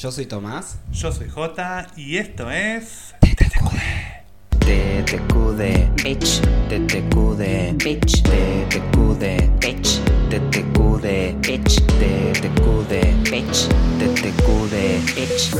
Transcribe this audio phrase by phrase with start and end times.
[0.00, 0.78] Yo soy Tomás.
[0.92, 3.16] Yo soy Jota y esto es.
[4.60, 5.60] TTQD,
[6.04, 9.98] bitch, TTQD, bitch, TTQD, bitch,
[10.30, 12.94] TTQD, bitch, TTQD,
[13.28, 13.66] bitch,
[13.98, 14.74] TTQD,
[15.16, 15.50] bitch.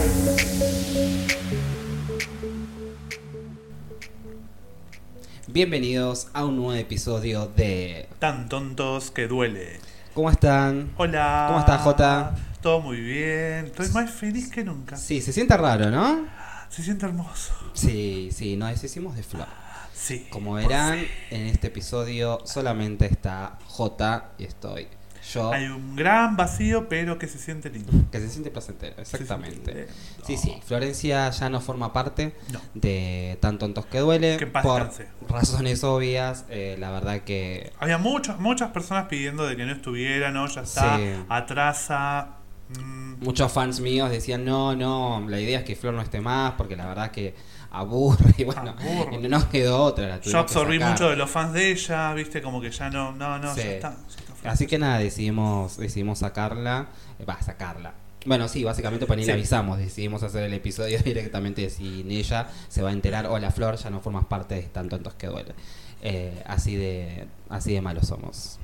[5.49, 9.81] Bienvenidos a un nuevo episodio de Tan tontos que duele.
[10.15, 10.93] ¿Cómo están?
[10.97, 11.47] Hola.
[11.49, 12.37] ¿Cómo estás, Jota?
[12.63, 13.67] Todo muy bien.
[13.67, 14.97] Estoy más feliz que nunca.
[14.97, 16.27] Sí, se siente raro, ¿no?
[16.69, 17.53] Se siente hermoso.
[17.73, 19.47] Sí, sí, nos deshicimos de Flor.
[19.95, 20.27] Sí.
[20.31, 20.99] Como verán,
[21.31, 24.87] en este episodio solamente está J y estoy
[25.35, 27.93] yo, Hay un gran vacío, pero que se siente lindo.
[28.11, 29.73] que se siente placentero, exactamente.
[29.75, 29.89] Siente
[30.25, 32.61] Sí, sí, Florencia ya no forma parte No.
[32.75, 34.91] de Tan Tontos que Duele Que por
[35.29, 36.45] razones obvias.
[36.49, 40.47] eh, la verdad que Había muchas, muchas personas pidiendo de que no estuviera, ¿no?
[40.47, 40.97] Ya está.
[40.97, 41.03] Sí.
[41.29, 42.37] Atrasa.
[42.71, 46.53] Mm, muchos fans míos decían, no, no, la idea es que Flor no esté más
[46.53, 47.35] porque la verdad que
[47.71, 49.19] aburre y bueno, Aburre.
[49.19, 50.21] no nos quedó otra.
[50.21, 53.55] Yo absorbí mucho de los fans de ella, viste, como que ya no, no, no,
[53.55, 53.61] Sí.
[53.63, 53.91] ya está.
[53.91, 54.51] ya está.
[54.51, 56.87] Así que nada, decidimos, decidimos sacarla.
[57.19, 57.93] eh, Va, sacarla.
[58.27, 59.39] Bueno, sí, básicamente para ni le Sí.
[59.39, 62.49] avisamos, decidimos hacer el episodio directamente sin ella.
[62.69, 65.55] Se va a enterar, hola Flor, ya no formas parte de Tan Tontos que Duele.
[66.03, 68.59] Eh, así de así de malos somos.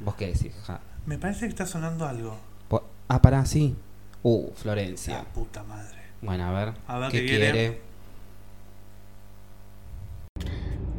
[0.00, 0.52] ¿Vos qué decís?
[0.66, 0.80] Ja?
[1.06, 2.36] Me parece que está sonando algo.
[2.68, 3.76] Po- Ah, pará, sí.
[4.22, 5.18] Uh, Florencia.
[5.18, 5.98] La puta madre.
[6.22, 6.74] Bueno, a ver.
[6.86, 7.50] A ver ¿Qué qué quiere.
[7.52, 7.80] quiere?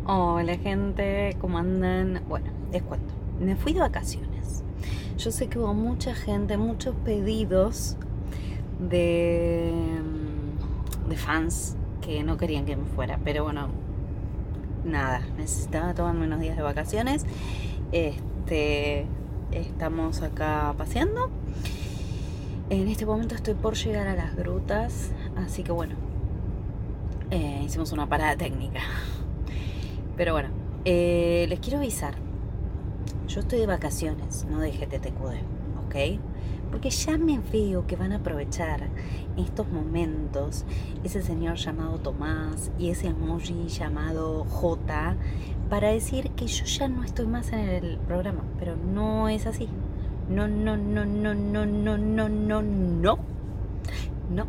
[0.06, 2.24] Hola gente, ¿cómo andan?
[2.28, 3.14] Bueno, les cuento.
[3.40, 4.64] Me fui de vacaciones.
[5.18, 7.96] Yo sé que hubo mucha gente, muchos pedidos
[8.80, 9.72] de,
[11.08, 13.70] de fans que no querían que me fuera, pero bueno,
[14.84, 17.26] nada, necesitaba tomarme unos días de vacaciones.
[17.92, 19.06] Este,
[19.52, 21.30] estamos acá paseando.
[22.70, 25.96] En este momento estoy por llegar a las grutas, así que bueno,
[27.30, 28.82] eh, hicimos una parada técnica.
[30.18, 30.50] Pero bueno,
[30.86, 32.16] eh, les quiero avisar.
[33.28, 36.20] Yo estoy de vacaciones, no de GTTQD, ¿ok?
[36.70, 38.88] Porque ya me veo que van a aprovechar
[39.38, 40.66] estos momentos
[41.04, 45.16] ese señor llamado Tomás y ese emoji llamado J
[45.72, 48.44] para decir que yo ya no estoy más en el programa.
[48.60, 49.70] Pero no es así.
[50.28, 53.20] No, no, no, no, no, no, no, no, no.
[54.30, 54.48] No.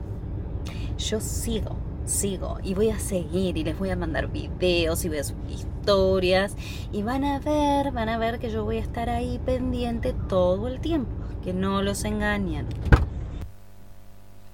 [0.98, 5.18] Yo sigo, sigo y voy a seguir y les voy a mandar videos y voy
[5.18, 6.56] a subir historias
[6.90, 10.66] y van a ver, van a ver que yo voy a estar ahí pendiente todo
[10.66, 11.12] el tiempo,
[11.44, 12.66] que no los engañen.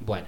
[0.00, 0.26] Bueno.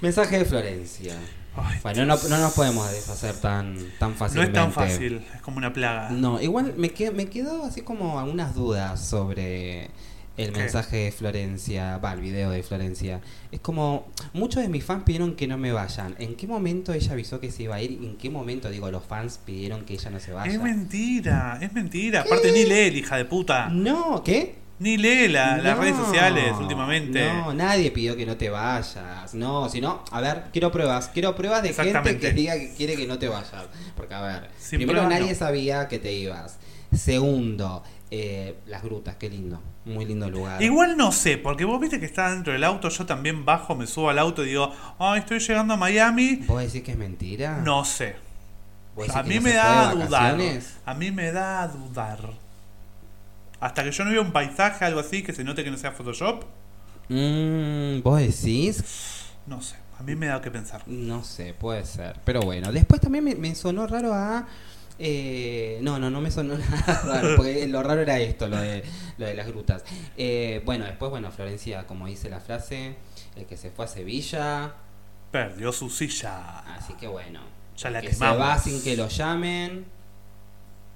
[0.00, 1.16] Mensaje de Florencia.
[1.62, 4.58] Ay, Bueno, no, no nos podemos deshacer tan, tan no fácilmente.
[4.58, 6.10] es tan fácil, es como una plaga.
[6.10, 9.90] No, igual me, qued- me quedó así como algunas dudas sobre
[10.36, 10.58] el ¿Qué?
[10.60, 13.20] mensaje de Florencia, va, el video de Florencia.
[13.50, 16.14] Es como, muchos de mis fans pidieron que no me vayan.
[16.20, 17.90] ¿En qué momento ella avisó que se iba a ir?
[18.02, 20.52] ¿En qué momento, digo, los fans pidieron que ella no se vaya?
[20.52, 22.20] Es mentira, es mentira.
[22.20, 23.68] Aparte ni lee hija de puta.
[23.68, 24.54] No, ¿qué?
[24.80, 27.24] Ni lee la- las redes sociales últimamente.
[27.24, 29.34] No, nadie pidió que no te vayas.
[29.34, 31.08] No, sino, a ver, quiero pruebas.
[31.12, 33.50] Quiero pruebas de gente que diga que quiere que no te vayas.
[33.96, 35.38] Porque, a ver, Sin primero pruebas, nadie no.
[35.38, 36.58] sabía que te ibas.
[36.94, 39.60] Segundo, eh, las grutas, qué lindo.
[39.84, 40.62] Muy lindo lugar.
[40.62, 43.86] Igual no sé, porque vos viste que está dentro del auto, yo también bajo, me
[43.86, 46.36] subo al auto y digo, ay, estoy llegando a Miami.
[46.46, 47.60] ¿Vos decís que es mentira?
[47.64, 48.16] No sé.
[48.94, 50.38] ¿Vos decís A mí no me da a dudar.
[50.84, 52.18] A mí me da a dudar.
[53.60, 55.92] Hasta que yo no vea un paisaje, algo así, que se note que no sea
[55.92, 56.44] Photoshop,
[57.10, 59.24] Mm, ¿Vos decís?
[59.46, 59.76] no sé.
[59.98, 60.82] A mí me da que pensar.
[60.86, 62.20] No sé, puede ser.
[62.24, 64.46] Pero bueno, después también me, me sonó raro a...
[64.98, 68.84] eh, no, no, no me sonó nada raro, porque lo raro era esto, lo de,
[69.16, 69.82] lo de las grutas.
[70.16, 72.96] Eh, bueno, después, bueno, Florencia, como dice la frase,
[73.36, 74.72] el que se fue a Sevilla,
[75.32, 76.60] Perdió su silla.
[76.76, 77.40] así que bueno,
[77.76, 79.84] Ya la que se va sin que lo llamen.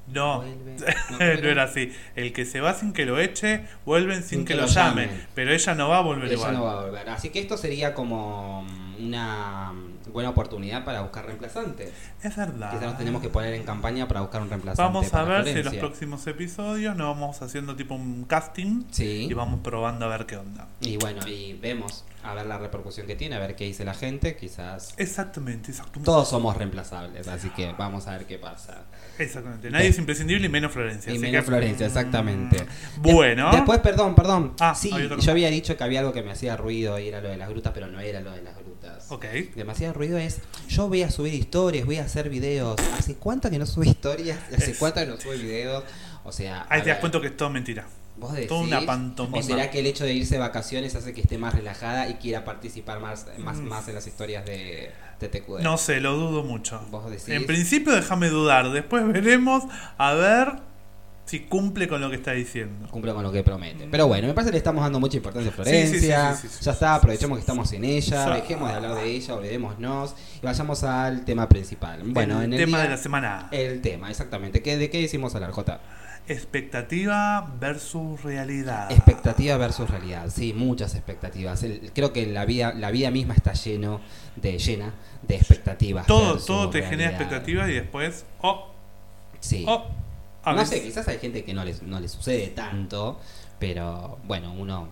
[0.09, 0.77] No, vuelve.
[1.11, 1.93] no, ¿cómo era así.
[2.17, 5.09] El que se va sin que lo eche, vuelven sin, Sin que, que lo llamen.
[5.09, 5.27] llamen.
[5.35, 6.55] Pero ella no va a volver Ella igual.
[6.55, 7.09] no va a volver.
[7.09, 11.93] Así que esto sería como mm, una mm, buena oportunidad para buscar reemplazantes.
[12.23, 12.71] Es verdad.
[12.71, 14.83] Quizás nos tenemos que poner en campaña para buscar un reemplazante.
[14.83, 19.29] Vamos a ver si en los próximos episodios nos vamos haciendo tipo un casting Sí.
[19.31, 20.67] y vamos probando a ver qué onda.
[20.81, 23.95] Y bueno, y vemos a ver la repercusión que tiene, a ver qué dice la
[23.95, 24.37] gente.
[24.37, 26.05] Quizás Exactamente, exactamente.
[26.05, 28.85] todos somos reemplazables, así que vamos a ver qué pasa.
[29.19, 29.71] Exactamente.
[29.71, 31.13] Nadie es imprescindible y menos Florencia.
[31.13, 32.63] Y menos que- Florencia, exactamente.
[32.99, 33.51] Mm, Bueno.
[33.51, 34.55] De- después, perdón, perdón.
[34.61, 34.91] Ah, sí,
[35.21, 37.49] yo había dicho que había algo que me hacía ruido y era lo de las
[37.49, 39.11] grutas, pero no era lo de las grutas.
[39.11, 39.27] Ok.
[39.55, 42.81] Demasiado ruido es, yo voy a subir historias, voy a hacer videos.
[42.99, 44.39] ¿Hace cuánto que no sube historias?
[44.55, 45.85] ¿Hace Es- cuánto que no sube videos?
[46.25, 46.67] O sea...
[46.71, 47.87] Ahí te das cuenta que es todo mentira.
[48.17, 48.49] ¿Vos decís?
[48.49, 49.39] Toda una pantomima.
[49.39, 52.15] ¿O será que el hecho de irse de vacaciones hace que esté más relajada y
[52.15, 53.63] quiera participar más, más, Mm.
[53.69, 55.61] más en las historias de TTQD?
[55.63, 56.81] No sé, lo dudo mucho.
[56.91, 57.29] ¿Vos decís?
[57.31, 59.65] En principio déjame dudar, después veremos
[59.99, 60.53] a ver
[61.25, 62.87] si cumple con lo que está diciendo.
[62.91, 63.89] Cumple con lo que promete.
[63.91, 65.89] Pero bueno, me parece que le estamos dando mucha importancia a Florencia.
[65.89, 66.07] Sí, sí,
[66.43, 68.27] sí, sí, sí, ya está, aprovechemos que estamos en ella.
[68.35, 70.15] Dejemos de hablar de ella, olvidémonos.
[70.43, 72.03] Y vayamos al tema principal.
[72.05, 73.49] Bueno, el en el tema día- de la semana.
[73.53, 74.63] El tema, exactamente.
[74.63, 75.81] ¿Qué, ¿De qué decimos hablar, Jota?
[76.29, 78.91] Expectativa versus realidad.
[78.93, 81.63] Expectativa versus realidad, sí, muchas expectativas.
[81.63, 84.01] El- creo que la vida, la vida misma está lleno
[84.37, 84.93] de, llena
[85.23, 86.07] de expectativas.
[86.07, 88.69] Todo, todo te genera expectativas y después, oh,
[89.41, 89.65] Sí.
[89.69, 89.85] oh.
[90.45, 93.21] A no sé, quizás hay gente que no les, no les sucede tanto,
[93.59, 94.89] pero bueno, uno...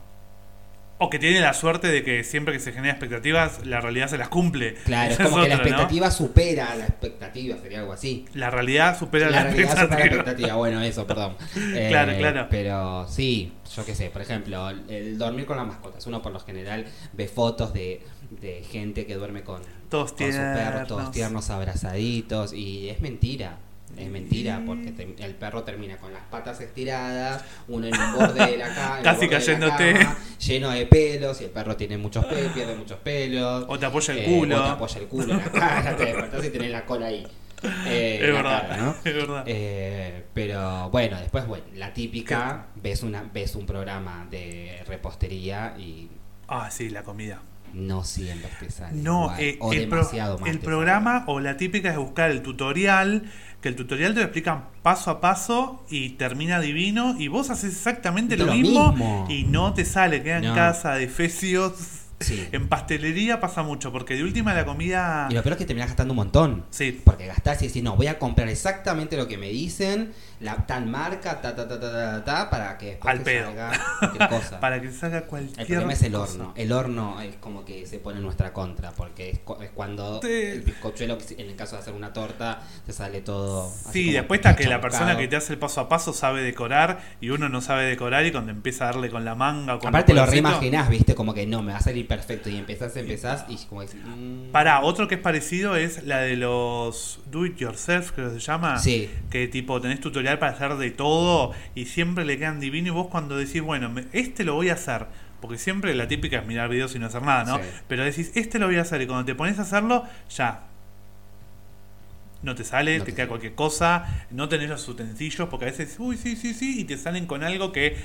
[1.02, 4.19] O que tiene la suerte de que siempre que se genera expectativas, la realidad se
[4.19, 4.75] las cumple.
[4.85, 8.26] Claro, es como que la expectativa supera la expectativa, sería algo así.
[8.35, 10.17] La realidad supera la, La realidad supera la expectativa.
[10.20, 11.37] expectativa, bueno, eso, perdón.
[11.75, 12.47] Eh, Claro, claro.
[12.50, 16.06] Pero sí, yo qué sé, por ejemplo, el dormir con las mascotas.
[16.06, 18.02] Uno por lo general ve fotos de,
[18.41, 23.56] de gente que duerme con, Todos con sus perros, todos tiernos, abrazaditos, y es mentira.
[23.96, 28.46] Es mentira, porque te- el perro termina con las patas estiradas, uno en un borde
[28.52, 29.94] de la cama, Casi cayéndote.
[30.46, 33.64] lleno de pelos, y el perro tiene muchos pelos, pierde muchos pelos.
[33.69, 34.56] O te apoya el Eh, culo.
[34.60, 37.26] o te apoya el culo en la cara, te despertás y tenés la cola ahí.
[37.87, 38.90] eh, es verdad, cara, ¿no?
[39.04, 39.44] es verdad.
[39.46, 46.08] Eh, pero bueno, después, bueno, la típica, ves una ves un programa de repostería y
[46.48, 47.42] Ah, sí, la comida.
[47.75, 51.40] No siempre te sale No, igual, eh, o el, pro- demasiado más el programa o
[51.40, 53.25] la típica es buscar el tutorial,
[53.61, 57.72] que el tutorial te lo explican paso a paso y termina divino y vos haces
[57.75, 59.26] exactamente lo, Lo mismo, mismo.
[59.28, 60.55] y no te sale, queda en No.
[60.55, 61.75] casa de fecios.
[62.20, 62.46] Sí.
[62.52, 65.26] En pastelería pasa mucho, porque de última la comida...
[65.31, 66.67] Y lo peor es que terminás gastando un montón.
[66.70, 70.67] Sí, Porque gastás y decís, no, voy a comprar exactamente lo que me dicen, la
[70.67, 73.46] tal marca, ta, ta, ta, ta, ta, ta, para que después Al pedo.
[73.46, 74.61] salga cualquier cosa.
[74.61, 76.32] para que salga cualquier El problema es el cosa.
[76.34, 76.52] horno.
[76.56, 80.20] El horno es como que se pone en nuestra contra, porque es, cu- es cuando
[80.23, 83.66] el bizcochuelo, en el caso de hacer una torta, te sale todo.
[83.87, 86.43] así Sí, después está que la persona que te hace el paso a paso sabe
[86.43, 89.78] decorar y uno no sabe decorar y cuando empieza a darle con la manga o
[89.78, 92.50] con Aparte lo reimaginás, viste, como que no, me va a salir perfecto.
[92.50, 93.94] Y empezás, empezás y como que.
[93.96, 98.40] mm, Para, otro que es parecido es la de los do it yourself, creo que
[98.40, 98.78] se llama.
[98.78, 99.08] Sí.
[99.30, 103.06] Que tipo tenés tutorial para hacer de todo y siempre le quedan divino y vos
[103.08, 105.06] cuando decís, bueno, este lo voy a hacer.
[105.40, 107.56] Porque siempre la típica es mirar videos y no hacer nada, ¿no?
[107.56, 107.62] Sí.
[107.88, 110.04] Pero decís, este lo voy a hacer y cuando te pones a hacerlo,
[110.36, 110.64] ya.
[112.42, 113.28] No te sale, No te te queda sale.
[113.28, 116.96] cualquier cosa, no tenés los utensilios, porque a veces, uy, sí, sí, sí, y te
[116.98, 117.96] salen con algo que,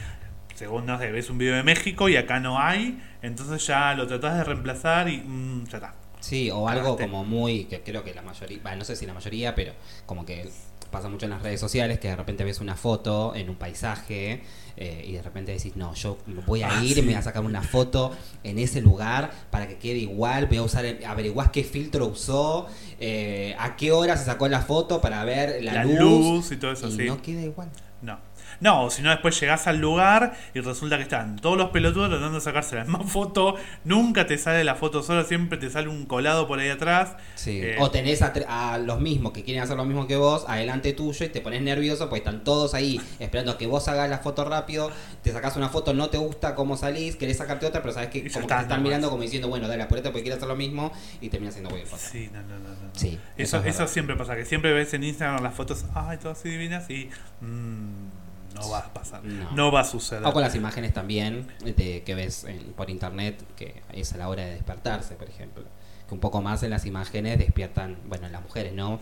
[0.56, 4.08] según no sé, ves un video de México y acá no hay, entonces ya lo
[4.08, 5.96] tratás de reemplazar y mm, ya está.
[6.20, 9.14] Sí, o algo como muy, que creo que la mayoría, bueno, no sé si la
[9.14, 9.74] mayoría, pero
[10.08, 10.50] como que
[10.90, 14.42] pasa mucho en las redes sociales, que de repente ves una foto en un paisaje
[14.78, 16.18] eh, y de repente decís, no, yo
[16.48, 17.02] voy a Ah, ir, sí.
[17.02, 18.12] me voy a sacar una foto
[18.44, 22.68] en ese lugar para que quede igual, voy a usar, averiguás qué filtro usó,
[23.00, 26.58] eh, a qué hora se sacó la foto para ver la, La luz, luz y
[26.58, 27.04] todo eso, y sí.
[27.06, 27.70] no queda igual.
[28.02, 28.18] No.
[28.60, 32.10] No, o si no, después llegás al lugar y resulta que están todos los pelotudos
[32.10, 33.56] tratando de sacarse la misma foto.
[33.84, 37.16] Nunca te sale la foto sola, siempre te sale un colado por ahí atrás.
[37.36, 37.60] Sí.
[37.62, 40.94] Eh, O tenés a, a los mismos que quieren hacer lo mismo que vos, adelante
[40.94, 44.46] tuyo, y te pones nervioso, pues están todos ahí esperando que vos hagas la foto
[44.46, 44.92] rápido,
[45.22, 48.22] te sacás una foto, no te gusta cómo salís, querés sacarte otra, pero sabes que
[48.32, 50.56] como está, que te están mirando como diciendo, bueno, dale, apurate porque quieres hacer lo
[50.56, 50.92] mismo,
[51.22, 52.10] y terminas haciendo cualquier cosa.
[52.10, 52.70] Sí, no, no, no.
[52.70, 52.76] no.
[52.94, 53.94] Sí, Eso, eso es eso verdad.
[53.94, 57.10] siempre pasa, que siempre ves en Instagram las fotos, ay, todas así divinas y
[57.42, 58.25] mm,
[58.56, 59.24] no va a pasar.
[59.24, 59.52] No.
[59.52, 60.26] No, va a suceder.
[60.26, 64.30] O con las imágenes también de, que ves en- por internet, que es a la
[64.30, 65.64] hora de despertarse, por ejemplo.
[66.08, 69.00] Que un poco más en las imágenes despiertan, bueno, las mujeres, ¿no?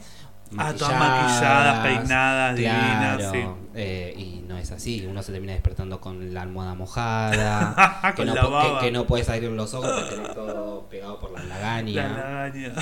[0.57, 3.39] Ah, todas maquilladas, peinadas, divinas, sí.
[3.75, 8.27] eh, y no es así, uno se termina despertando con la almohada mojada, que, Con
[8.27, 11.55] no, la que- no puedes abrir los ojos porque tenés todo pegado por la La
[11.55, 12.07] lagaña.
[12.07, 12.73] lagaña.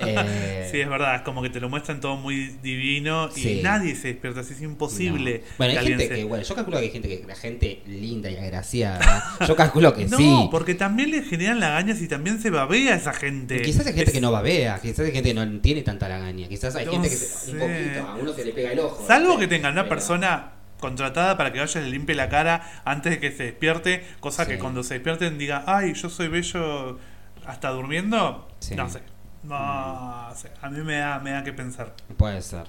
[0.00, 3.60] Eh, Sí, es verdad, es como que te lo muestran todo muy divino y Sí.
[3.62, 5.38] nadie se despierta, así es imposible.
[5.44, 5.54] no.
[5.58, 8.30] Bueno, hay gente se- que, bueno, yo calculo que hay gente que, la gente linda
[8.30, 10.48] y agraciada, yo calculo que No, sí.
[10.50, 13.60] porque también le generan lagañas y también se babea a esa gente.
[13.62, 16.48] Quizás hay gente Es- que no babea, quizás hay gente que no tiene tanta lagaña,
[16.48, 17.58] quizás hay No gente que un sé.
[17.58, 19.04] poquito, a uno se le pega el ojo.
[19.06, 23.12] Salvo que tengan una persona contratada para que vaya y le limpie la cara antes
[23.12, 26.98] de que se despierte, cosa que cuando se despierten diga, ay, yo soy bello
[27.46, 28.48] hasta durmiendo.
[28.60, 28.74] Sí.
[28.74, 29.02] No sé.
[29.42, 30.50] No sé.
[30.60, 31.94] A mí me da, me da que pensar.
[32.16, 32.64] Puede ser.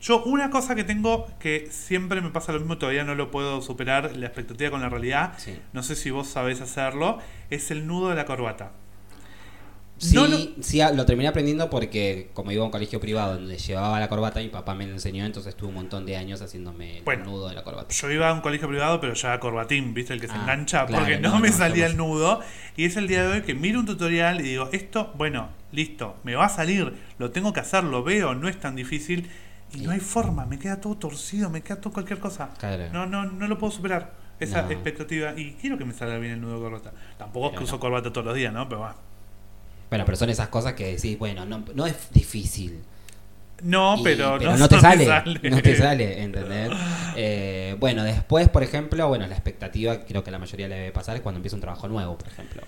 [0.00, 3.62] Yo, una cosa que tengo que siempre me pasa lo mismo, todavía no lo puedo
[3.62, 5.34] superar, la expectativa con la realidad.
[5.36, 5.60] Sí.
[5.72, 7.18] No sé si vos sabés hacerlo.
[7.50, 8.72] Es el nudo de la corbata.
[10.02, 10.26] Sí, No
[10.62, 14.08] sí, a- lo terminé aprendiendo porque como iba a un colegio privado donde llevaba la
[14.08, 17.24] corbata, mi papá me lo enseñó, entonces estuve un montón de años haciéndome el Bueno.
[17.26, 17.94] nudo de la corbata.
[17.94, 20.12] Yo iba a un colegio privado, pero ya corbatín, ¿viste?
[20.12, 22.40] El que se Ah, engancha, claro, porque no, no, me salía el nudo.
[22.76, 26.16] Y es el día de hoy que miro un tutorial y digo, esto, bueno, listo,
[26.24, 29.30] me va a salir, lo tengo que hacer, lo veo, no es tan difícil.
[29.72, 29.84] Y Sí.
[29.84, 32.50] no hay forma, me queda todo torcido, me queda todo cualquier cosa.
[32.58, 32.88] Claro.
[32.92, 34.14] No, no, no lo puedo superar.
[34.40, 35.34] Esa expectativa.
[35.38, 36.92] Y quiero que me salga bien el nudo de corbata.
[37.16, 38.68] Tampoco es que uso corbata todos los días, ¿no?
[38.68, 38.88] Pero va.
[38.88, 39.11] Bueno,
[40.04, 42.78] pero son esas cosas que decís, bueno, no, no es difícil.
[43.62, 45.06] No, Y- pero, pero no, no, te sale,
[45.50, 46.70] no te sale, ¿entendés?
[47.14, 50.90] Eh, bueno, después, por ejemplo, bueno, la expectativa, que creo que la mayoría le debe
[50.90, 52.62] pasar, es cuando empieza un trabajo nuevo, por ejemplo.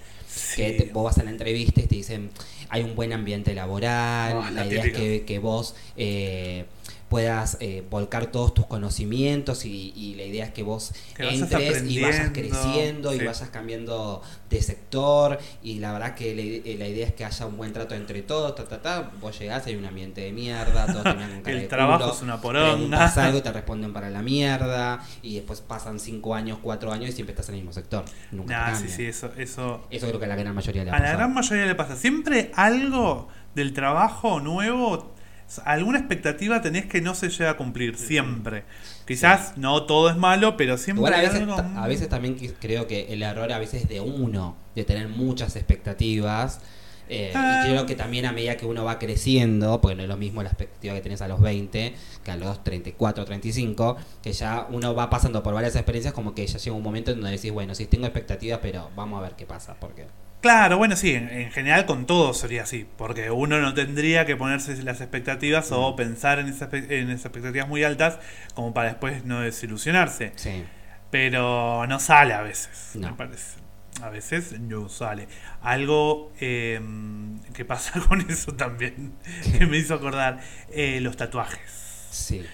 [0.54, 2.30] Que te- vos vas a la entrevista y te dicen,
[2.68, 6.64] hay un buen ambiente laboral, Ah, la la idea es que, que vos eh,
[7.14, 11.84] puedas eh, volcar todos tus conocimientos y, y la idea es que vos Que entres
[11.88, 13.18] y vayas creciendo sí.
[13.20, 17.24] y vayas cambiando de sector y la verdad que la, ide- la idea es que
[17.24, 19.12] haya un buen trato entre todos, ta, ta, ta.
[19.20, 22.00] vos llegás, hay un ambiente de mierda, todos te miran con cara El de trabajo
[22.02, 23.06] culo, es una poronga.
[23.06, 27.12] algo y te responden para la mierda y después pasan 5 años, 4 años y
[27.12, 28.04] siempre estás en el mismo sector.
[28.32, 30.94] Nunca Nah, sí, sí, eso, eso, Eso creo que a la gran mayoría le ha
[30.96, 31.94] A la gran mayoría le pasa.
[31.94, 35.14] Siempre algo del trabajo nuevo,
[35.64, 37.96] alguna expectativa tenés que no se llega a cumplir.
[37.96, 38.64] Siempre.
[39.06, 42.36] Quizás no todo es malo, pero siempre Igual a veces, algo- ta- a veces también
[42.60, 46.60] creo que el error a veces es de uno, de tener muchas expectativas.
[47.10, 47.64] eh, Ah.
[47.66, 50.42] Y creo que también a medida que uno va creciendo, porque no es lo mismo
[50.42, 54.94] la expectativa que tenés a los 20 que a los 34, 35, que ya uno
[54.94, 57.74] va pasando por varias experiencias, como que ya llega un momento en donde decís, bueno,
[57.74, 60.06] sí tengo expectativas, pero vamos a ver qué pasa, porque
[60.44, 64.36] Claro, bueno, sí, en, en general con todo sería así, porque uno no tendría que
[64.36, 68.18] ponerse las expectativas o pensar en esas, espe- en esas expectativas muy altas
[68.54, 70.32] como para después no desilusionarse.
[70.36, 70.64] sí.
[71.10, 73.10] Pero no sale a veces, No.
[73.10, 73.58] me parece.
[74.02, 75.28] A veces no sale.
[75.62, 76.80] Algo eh,
[77.54, 79.14] que pasa con eso también,
[79.56, 80.40] que me hizo acordar,
[80.72, 81.60] eh, los tatuajes.
[82.10, 82.44] Sí.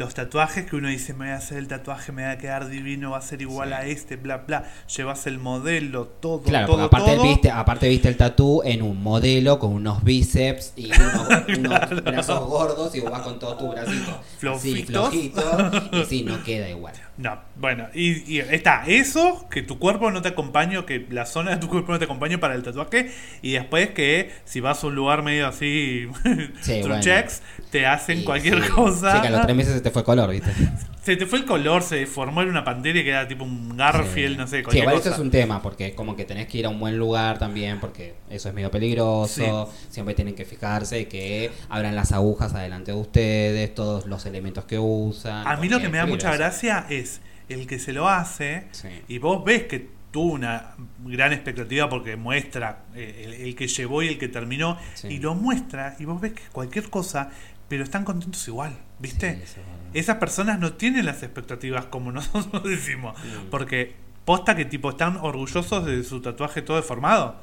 [0.00, 2.70] Los tatuajes que uno dice, me voy a hacer el tatuaje, me va a quedar
[2.70, 3.74] divino, va a ser igual Sí.
[3.74, 4.64] a este, bla, bla.
[4.96, 7.22] Llevas el modelo, todo, Claro, todo, aparte todo.
[7.24, 12.48] viste, aparte viste el tatú en un modelo con unos bíceps y unos, unos brazos
[12.48, 15.10] gordos y vos vas con todo tu bracito así, Flojitos.
[15.10, 16.94] flojito y sí, no queda igual.
[17.20, 21.50] No, bueno, y, y está eso, que tu cuerpo no te acompañe, que la zona
[21.50, 23.10] de tu cuerpo no te acompañe para el tatuaje,
[23.42, 26.08] y después que si vas a un lugar medio así,
[26.62, 26.94] Sí, bueno.
[26.94, 29.16] truchex, te hacen Y cualquier sí, cosa.
[29.16, 30.50] Sí, que a los tres meses se te fue color, ¿viste?
[31.02, 34.32] Se te fue el color, se deformó en una pantera y queda tipo un Garfield,
[34.34, 34.36] Sí.
[34.38, 35.08] no sé, Sí, igual cosa.
[35.08, 37.38] eso es un tema, porque es como que tenés que ir a un buen lugar
[37.38, 39.70] también, porque eso es medio peligroso.
[39.88, 44.78] Siempre tienen que fijarse que abran las agujas adelante de ustedes, todos los elementos que
[44.78, 45.46] usan.
[45.46, 48.64] A mí lo que me da mucha gracia es el que se lo hace
[49.08, 54.02] y vos ves que tuvo una gran expectativa porque muestra eh, el, el que llevó
[54.02, 54.76] y el que terminó
[55.08, 57.30] y lo muestra y vos ves que cualquier cosa,
[57.70, 59.36] pero están contentos igual, ¿viste?
[59.36, 59.60] Sí, eso.
[59.94, 63.16] Esas personas no tienen las expectativas como nosotros decimos,
[63.50, 63.94] porque
[64.26, 67.36] posta que tipo están orgullosos de su tatuaje todo deformado.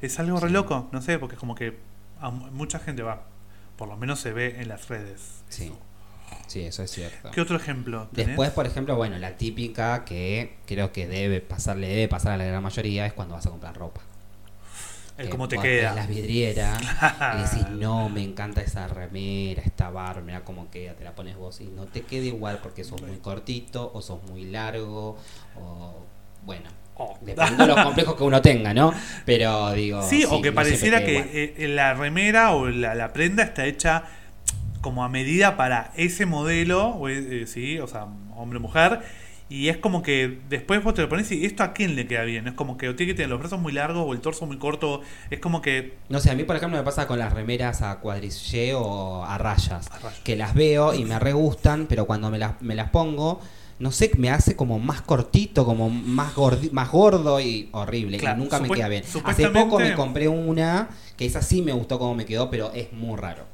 [0.00, 0.54] Es algo re Sí.
[0.54, 1.76] loco, no sé, porque es como que
[2.20, 3.24] a mu- mucha gente va,
[3.76, 5.42] por lo menos se ve en las redes.
[5.50, 5.72] Sí.
[6.46, 7.30] Sí, eso es cierto.
[7.32, 8.08] ¿Qué otro ejemplo?
[8.12, 8.28] tenés?
[8.28, 12.36] Después, por ejemplo, bueno, la típica que creo que debe pasar, le debe pasar a
[12.36, 14.00] la gran mayoría es cuando vas a comprar ropa.
[15.18, 15.94] El cómo te queda.
[15.94, 21.04] las vidrieras y decís, no, me encanta esa remera, esta barra, mira cómo queda, te
[21.04, 24.44] la pones vos y no te queda igual porque sos muy cortito o sos muy
[24.46, 25.16] largo
[25.60, 25.94] o
[26.44, 27.18] bueno, Oh.
[27.22, 28.94] depende de los complejos que uno tenga, ¿no?
[29.26, 31.28] Pero digo, Sí, o que no pareciera que igual.
[31.32, 34.04] eh, la remera o la, la prenda está hecha
[34.80, 38.06] como a medida para ese modelo, o, eh, sí, o sea,
[38.36, 39.00] hombre mujer,
[39.50, 42.22] y es como que después vos te lo pones y esto a quién le queda
[42.24, 44.46] bien, es como que o tiene que tener los brazos muy largos o el torso
[44.46, 47.32] muy corto, es como que No sé, a mí por ejemplo me pasa con las
[47.32, 50.20] remeras a cuadrillé o a rayas, A rayas.
[50.20, 53.40] que las veo y me re gustan, pero cuando me las, me las pongo,
[53.78, 58.38] no sé, me hace como más cortito, como más, gordi- más gordo y horrible, Claro,
[58.38, 59.04] y nunca me queda bien.
[59.24, 62.92] Hace poco me compré una, que esa sí me gustó como me quedó, pero es
[62.92, 63.44] muy raro.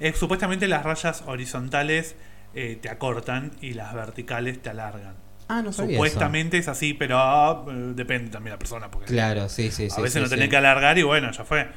[0.00, 2.14] eh, supuestamente las rayas horizontales
[2.54, 5.14] eh, te acortan y las verticales te alargan.
[5.48, 9.06] Ah, no sabía Supuestamente es así, pero ah, eh, depende también de la persona, porque.
[9.12, 9.96] Claro, sí, sí, sí.
[9.96, 10.34] a veces sí, sí.
[10.34, 11.68] tenés que alargar y bueno, ya fue.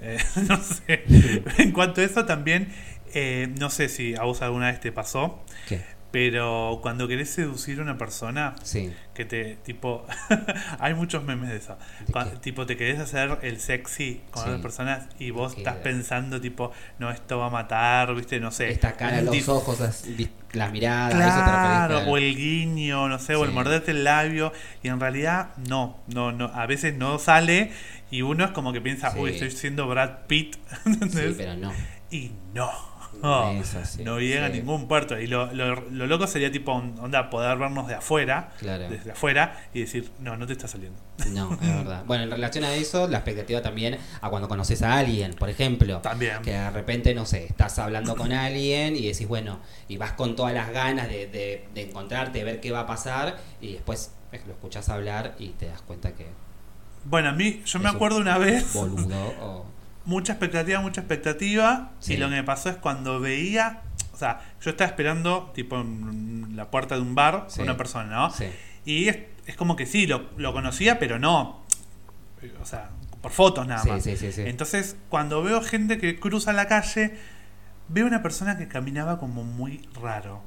[0.00, 0.18] Eh,
[0.48, 1.04] no sé.
[1.58, 2.72] en cuanto a eso también,
[3.14, 5.80] eh, no sé si a vos alguna vez te pasó, ¿Qué?
[6.10, 8.92] pero cuando querés seducir a una persona, Sí.
[9.14, 10.06] que te, tipo,
[10.78, 11.76] hay muchos memes de eso.
[12.40, 14.48] Tipo, te querés hacer el sexy con Sí.
[14.48, 18.70] otras personas y vos estás pensando, tipo, no, esto va a matar, viste, no sé.
[18.70, 23.34] Esta cara, los ojos, así, las miradas, eso te Claro, o el guiño, no sé,
[23.34, 27.72] o el morderte el labio, y en realidad no, no, no, a veces no sale
[28.10, 29.18] y uno es como que piensa, Sí.
[29.18, 31.34] uy, estoy siendo Brad Pitt, Sí, ¿entendés?
[31.36, 31.72] pero no.
[32.10, 32.70] Y no,
[33.24, 34.58] No no, es así, no llega a sí.
[34.58, 35.18] ningún puerto.
[35.18, 38.88] Y lo, lo, lo loco sería tipo, onda, poder vernos de afuera, Claro.
[38.88, 40.98] desde afuera, y decir, no, no te está saliendo.
[41.30, 42.04] No, es verdad.
[42.06, 45.98] Bueno, en relación a eso, la expectativa también a cuando conoces a alguien, por ejemplo.
[46.00, 46.42] También.
[46.42, 50.36] Que de repente, no sé, estás hablando con alguien y decís, bueno, y vas con
[50.36, 54.12] todas las ganas de, de, de encontrarte, de ver qué va a pasar, y después
[54.46, 56.26] lo escuchas hablar y te das cuenta que
[57.04, 59.66] Bueno, a mí, yo me acuerdo una vez, boludo o...
[60.06, 62.14] mucha expectativa, mucha expectativa, Sí.
[62.14, 63.82] y lo que me pasó es cuando veía,
[64.12, 67.62] o sea, yo estaba esperando, tipo, en la puerta de un bar, Sí.
[67.62, 68.30] una persona, ¿no?
[68.30, 68.46] Sí.
[68.84, 71.62] Y es, es como que sí, lo, lo conocía, pero no.
[72.60, 72.90] O sea,
[73.22, 74.02] por fotos nada más.
[74.04, 74.42] sí, sí, sí.
[74.46, 77.16] Entonces, cuando veo gente que cruza la calle,
[77.88, 80.42] veo una persona que caminaba como muy raro.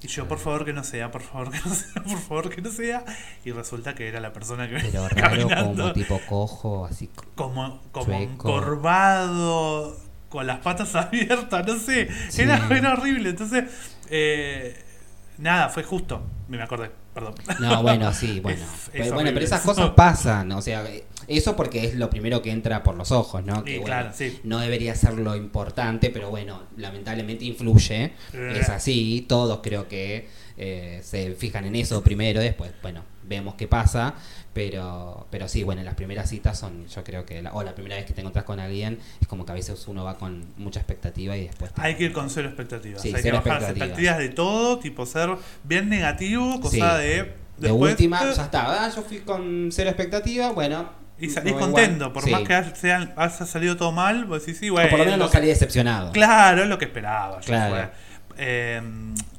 [0.00, 2.62] Y yo, por favor que no sea, por favor que no sea, por favor que
[2.62, 3.04] no sea.
[3.44, 7.10] Y resulta que era la persona que Pero venía raro caminando como tipo cojo, así...
[7.34, 8.12] como, como
[8.92, 9.96] encorvado,
[10.28, 12.08] con las patas abiertas, no sé.
[12.30, 12.42] Sí.
[12.42, 13.30] Era, era horrible.
[13.30, 13.64] Entonces,
[14.10, 14.76] eh,
[15.38, 16.22] nada, fue justo.
[16.48, 17.34] Me acordé, perdón.
[17.60, 18.62] No, bueno, sí, bueno.
[18.92, 20.84] Es- pero, bueno, pero esas cosas pasan, o sea,
[21.28, 23.62] eso porque es lo primero que entra por los ojos, ¿no?
[23.64, 24.40] Que Sí, bueno, claro, sí.
[24.44, 28.12] no debería ser lo importante, pero bueno, lamentablemente influye.
[28.32, 28.58] Eh.
[28.60, 33.68] Es así, todos creo que eh, se fijan en eso primero, después, bueno, vemos qué
[33.68, 34.14] pasa.
[34.54, 37.94] Pero, pero sí, bueno, las primeras citas son, yo creo que, la, o la primera
[37.94, 40.80] vez que te encontrás con alguien, es como que a veces uno va con mucha
[40.80, 41.72] expectativa y después...
[41.72, 43.00] te- Hay que ir con cero expectativas.
[43.00, 43.88] Sí, Hay cero que bajar expectativas.
[43.90, 45.30] expectativas de todo, tipo ser
[45.62, 47.34] bien negativo, cosa de.
[47.58, 50.88] De última, ya está, yo fui con cero expectativa, bueno...
[51.20, 51.72] Y salís no, igual.
[51.72, 52.30] contento, por Sí.
[52.30, 54.86] más que haya, sea- haya salido todo mal, vos decís, sí, bueno.
[54.86, 56.12] o por lo menos no salí decepcionado.
[56.12, 57.40] Claro, es lo que esperaba.
[57.40, 57.74] ya Claro.
[57.74, 57.88] fue.
[58.38, 58.80] Eh,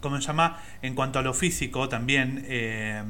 [0.01, 0.62] ¿Cómo se llama?
[0.81, 3.01] En cuanto a lo físico, también eh,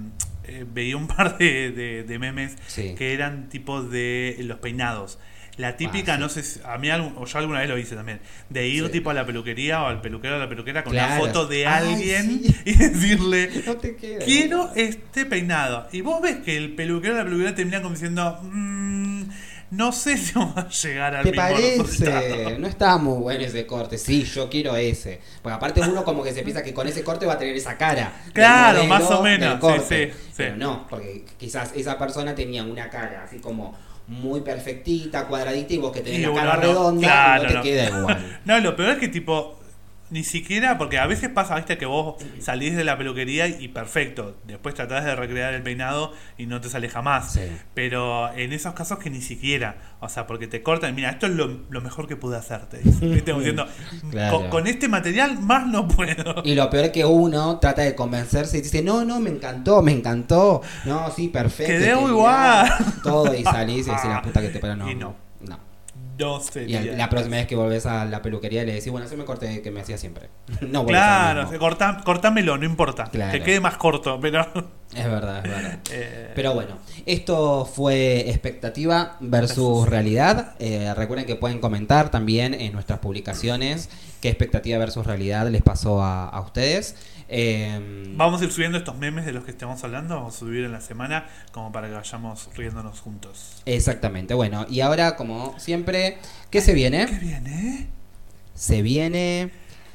[0.44, 2.94] eh, veía un par de, de- de memes Sí.
[2.96, 5.18] que eran tipo de los peinados.
[5.60, 6.22] La típica, Ah, sí.
[6.22, 8.92] no sé, si- a mí o yo alguna vez lo hice también, de ir Sí.
[8.94, 11.26] tipo a la peluquería o al peluquero o la peluquera con una Claro.
[11.26, 12.56] foto de Ay, alguien sí.
[12.66, 14.24] y decirle, No te queda.
[14.26, 15.88] quiero este peinado.
[15.92, 19.24] Y vos ves que el peluquero o la peluquera termina como diciendo, "Mm,
[19.72, 21.84] no sé si vamos a llegar al ¿Te mismo parece?
[21.84, 22.60] resultado".
[22.60, 23.98] No está muy bueno ese corte.
[23.98, 25.20] Sí, yo quiero ese.
[25.42, 27.78] Porque aparte uno como que se piensa que con ese corte va a tener esa
[27.78, 28.14] cara.
[28.34, 30.08] Claro, modelo, más o menos, del corte.
[30.08, 30.34] sí, sí, sí.
[30.38, 33.78] Pero no, porque quizás esa persona tenía una cara así como
[34.10, 37.54] muy perfectita, cuadradita, y vos que tenés Y la cara redonda claro, y no te
[37.54, 37.62] no.
[37.64, 38.40] queda igual.
[38.46, 39.59] No, lo peor es que tipo,
[40.12, 44.38] ni siquiera, porque a veces pasa, viste, que vos salís de la peluquería y perfecto,
[44.46, 47.34] después tratás de recrear el peinado y no te sale jamás.
[47.34, 47.42] Sí.
[47.74, 51.34] Pero en esos casos que ni siquiera, o sea, porque te cortan, mira, esto es
[51.34, 52.80] lo, lo mejor que pude hacerte.
[52.84, 53.34] ¿viste?
[53.34, 53.68] Diciendo,
[54.12, 54.38] Claro.
[54.40, 56.42] con, con este material más no puedo.
[56.44, 59.82] Y lo peor es que uno trata de convencerse y dice, no, no, me encantó,
[59.82, 60.62] me encantó.
[60.86, 61.72] No, sí, perfecto.
[61.74, 62.68] Quedé igual.
[62.80, 62.94] bien".
[63.04, 64.90] Todo y salís y decís, la puta que te para no.
[64.90, 65.29] Y no.
[66.20, 66.40] No.
[66.40, 66.80] Y sería.
[66.80, 69.62] al- la próxima vez que volvés a la peluquería le decís, bueno, ese me corte
[69.62, 70.30] que me hacía siempre.
[70.62, 73.06] No Claro, cortá- cortámelo, no importa.
[73.06, 73.32] Claro.
[73.32, 74.46] Que quede más corto, pero.
[74.96, 75.80] Es verdad, es verdad.
[75.92, 80.56] eh, Pero bueno, esto fue expectativa versus realidad.
[80.60, 83.90] Eh, recuerden que pueden comentar también en nuestras publicaciones
[84.22, 86.96] qué expectativa versus realidad les pasó a, a ustedes.
[87.32, 90.66] Eh, Vamos a ir subiendo estos memes de los que estamos hablando, vamos a subir
[90.66, 93.62] en la semana como para que vayamos riéndonos juntos.
[93.66, 96.18] Exactamente, bueno, y ahora como siempre,
[96.50, 97.06] ¿qué se ¿Qué viene?
[97.22, 97.88] viene?
[98.56, 99.52] Se viene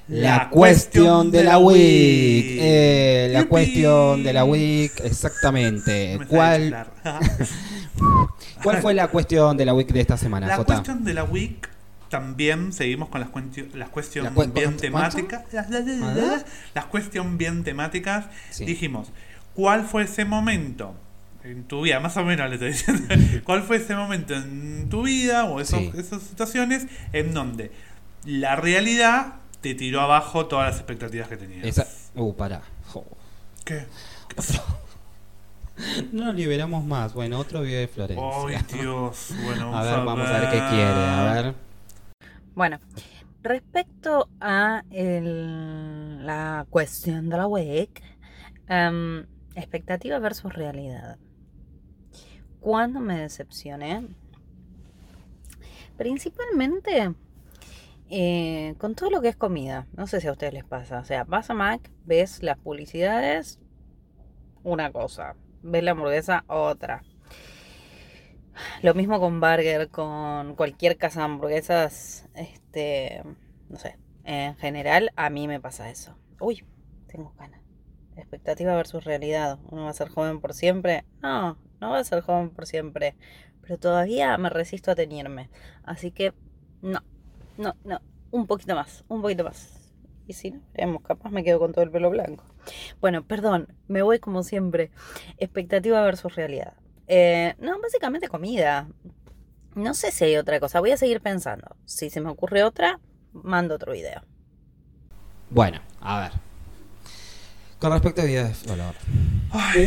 [0.08, 1.76] La la cuestión de la week.
[1.76, 2.58] week.
[2.60, 6.16] Eh, la cuestión de la week, exactamente.
[6.20, 6.86] Me ¿Cuál.
[8.62, 10.74] ¿Cuál fue la cuestión de la week de esta semana, La Jota?
[10.74, 11.68] cuestión de la week
[12.14, 15.52] también seguimos con las, cuestiones ¿La cue- bien temáticas.
[15.52, 16.44] Las, las-
[16.76, 16.86] ¿Ah?
[16.88, 18.26] cuestiones bien temáticas.
[18.50, 18.64] Sí.
[18.64, 19.08] Dijimos,
[19.52, 20.94] ¿cuál fue ese momento
[21.42, 21.98] en tu vida?
[21.98, 23.42] Más o menos le estoy diciendo.
[23.44, 25.90] ¿Cuál fue ese momento en tu vida o esos- Sí.
[25.98, 27.72] esas situaciones en donde
[28.24, 31.64] la realidad te tiró abajo todas las expectativas que tenías?
[31.66, 31.88] Esa...
[32.14, 32.62] Uh, pará.
[32.92, 33.04] Jo.
[33.64, 33.86] ¿Qué?
[36.12, 37.12] No liberamos más.
[37.14, 38.24] Bueno, otro video de Florencia.
[38.46, 39.30] ¡Ay, Dios!
[39.42, 40.84] Bueno, a ver, vamos a ver qué quiere.
[40.84, 41.63] A ver.
[42.54, 42.78] Bueno,
[43.42, 48.00] respecto a la cuestión de la week,
[48.68, 51.18] em, expectativa versus realidad.
[52.60, 54.06] ¿Cuándo me decepcioné?
[55.96, 57.14] Principalmente
[58.08, 59.86] eh, con todo lo que es comida.
[59.96, 61.00] No sé si a ustedes les pasa.
[61.00, 63.58] O sea, vas a Mac, ves las publicidades,
[64.62, 65.34] una cosa.
[65.62, 67.02] Ves la hamburguesa, otra.
[68.82, 73.22] Lo mismo con Burger, con cualquier casa de hamburguesas, este,
[73.68, 76.16] no sé, en general a mí me pasa eso.
[76.40, 76.64] Uy,
[77.06, 77.60] tengo ganas.
[78.16, 79.58] Expectativa versus realidad.
[79.70, 81.04] ¿Uno va a ser joven por siempre?
[81.22, 83.16] No, no va a ser joven por siempre.
[83.60, 85.50] Pero todavía me resisto a teñirme.
[85.84, 86.32] Así que,
[86.82, 87.00] no,
[87.56, 88.00] no, no.
[88.30, 89.80] Un poquito más, un poquito más.
[90.26, 92.44] Y si no, veremos, capaz me quedo con todo el pelo blanco.
[93.00, 94.90] Bueno, perdón, me voy como siempre.
[95.38, 96.74] Expectativa versus realidad.
[97.06, 98.88] Eh, no, básicamente comida.
[99.74, 100.80] No sé si hay otra cosa.
[100.80, 101.76] Voy a seguir pensando.
[101.84, 103.00] Si se me ocurre otra,
[103.32, 104.22] mando otro video.
[105.50, 106.32] Bueno, a ver.
[107.78, 108.94] Con respecto a vida de olor.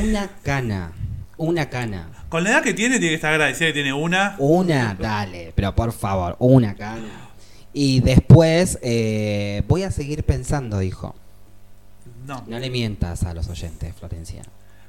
[0.03, 0.91] Una cana.
[1.37, 2.09] Una cana.
[2.29, 4.35] Con la edad que tiene, tiene que estar agradecida que tiene una.
[4.39, 7.29] Una, dale, pero por favor, una cana.
[7.73, 11.15] Y después eh, voy a seguir pensando, dijo.
[12.25, 12.43] No.
[12.47, 14.41] No le mientas a los oyentes, Florencia.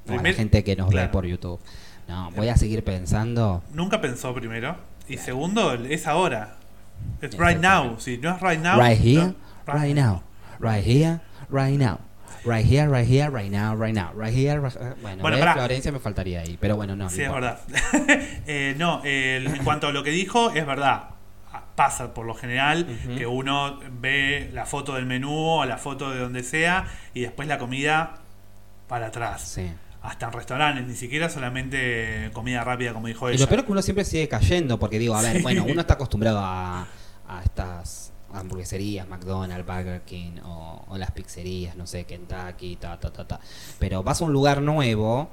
[0.07, 1.61] No, a la gente que nos ve por YouTube.
[2.09, 3.62] No, voy a seguir pensando.
[3.73, 4.77] Nunca pensó primero.
[5.09, 6.57] Y segundo, es ahora.
[7.21, 7.97] Es right now.
[7.99, 8.79] Si no es right now.
[8.81, 9.35] Right here,
[9.66, 10.23] no, right now.
[10.59, 11.99] Right here, right now.
[12.44, 14.12] Right here, right here, right now, right now.
[14.14, 15.55] Right here, right- eh, Bueno, Bueno, pará.
[15.55, 16.57] Florencia me faltaría ahí.
[16.61, 17.09] Pero bueno, no.
[17.11, 17.61] Sí, es verdad.
[18.47, 21.11] Eh, no, en cuanto a lo que dijo, es verdad.
[21.53, 23.16] Ah, Pasa por lo general Ujú.
[23.18, 27.47] que uno ve la foto del menú o la foto de donde sea y después
[27.49, 28.14] la comida
[28.88, 29.42] para atrás.
[29.42, 29.71] Sí.
[30.03, 33.41] Hasta en restaurantes, ni siquiera solamente comida rápida, como dijo Y ella.
[33.45, 35.43] lo peor es que uno siempre sigue cayendo, porque digo, a ver, Sí.
[35.43, 36.87] bueno, uno está acostumbrado a,
[37.29, 43.11] a estas hamburgueserías, McDonald's, Burger King o, o las pizzerías, no sé, Kentucky, ta, ta,
[43.13, 43.41] ta, ta.
[43.79, 45.31] Pero vas a un lugar nuevo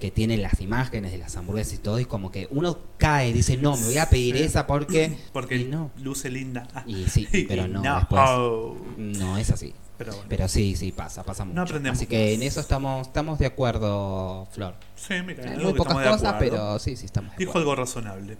[0.00, 3.32] que tiene las imágenes de las hamburguesas y todo, y como que uno cae y
[3.32, 5.16] dice, no, me voy a pedir esa porque...
[5.32, 5.90] Porque y no.
[5.98, 6.66] luce linda.
[6.74, 8.22] Ah, Y sí, pero y no, después...
[8.26, 8.76] Oh.
[8.96, 9.74] No es así.
[9.98, 10.26] Pero bueno.
[10.28, 11.60] Pero sí, sí, pasa, pasa mucho.
[11.62, 14.74] aprendemos Así que en eso estamos, estamos de acuerdo, Flor.
[14.94, 16.56] Sí, mira, En muy pocas estamos de cosas, acuerdo.
[16.56, 17.70] pero sí, sí, estamos de Dijo acuerdo.
[17.72, 18.38] algo razonable.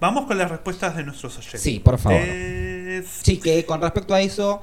[0.00, 1.62] Vamos con las respuestas de nuestros oyentes.
[1.62, 2.18] Sí, por favor.
[2.20, 4.60] Es- Sí, que con respecto a eso,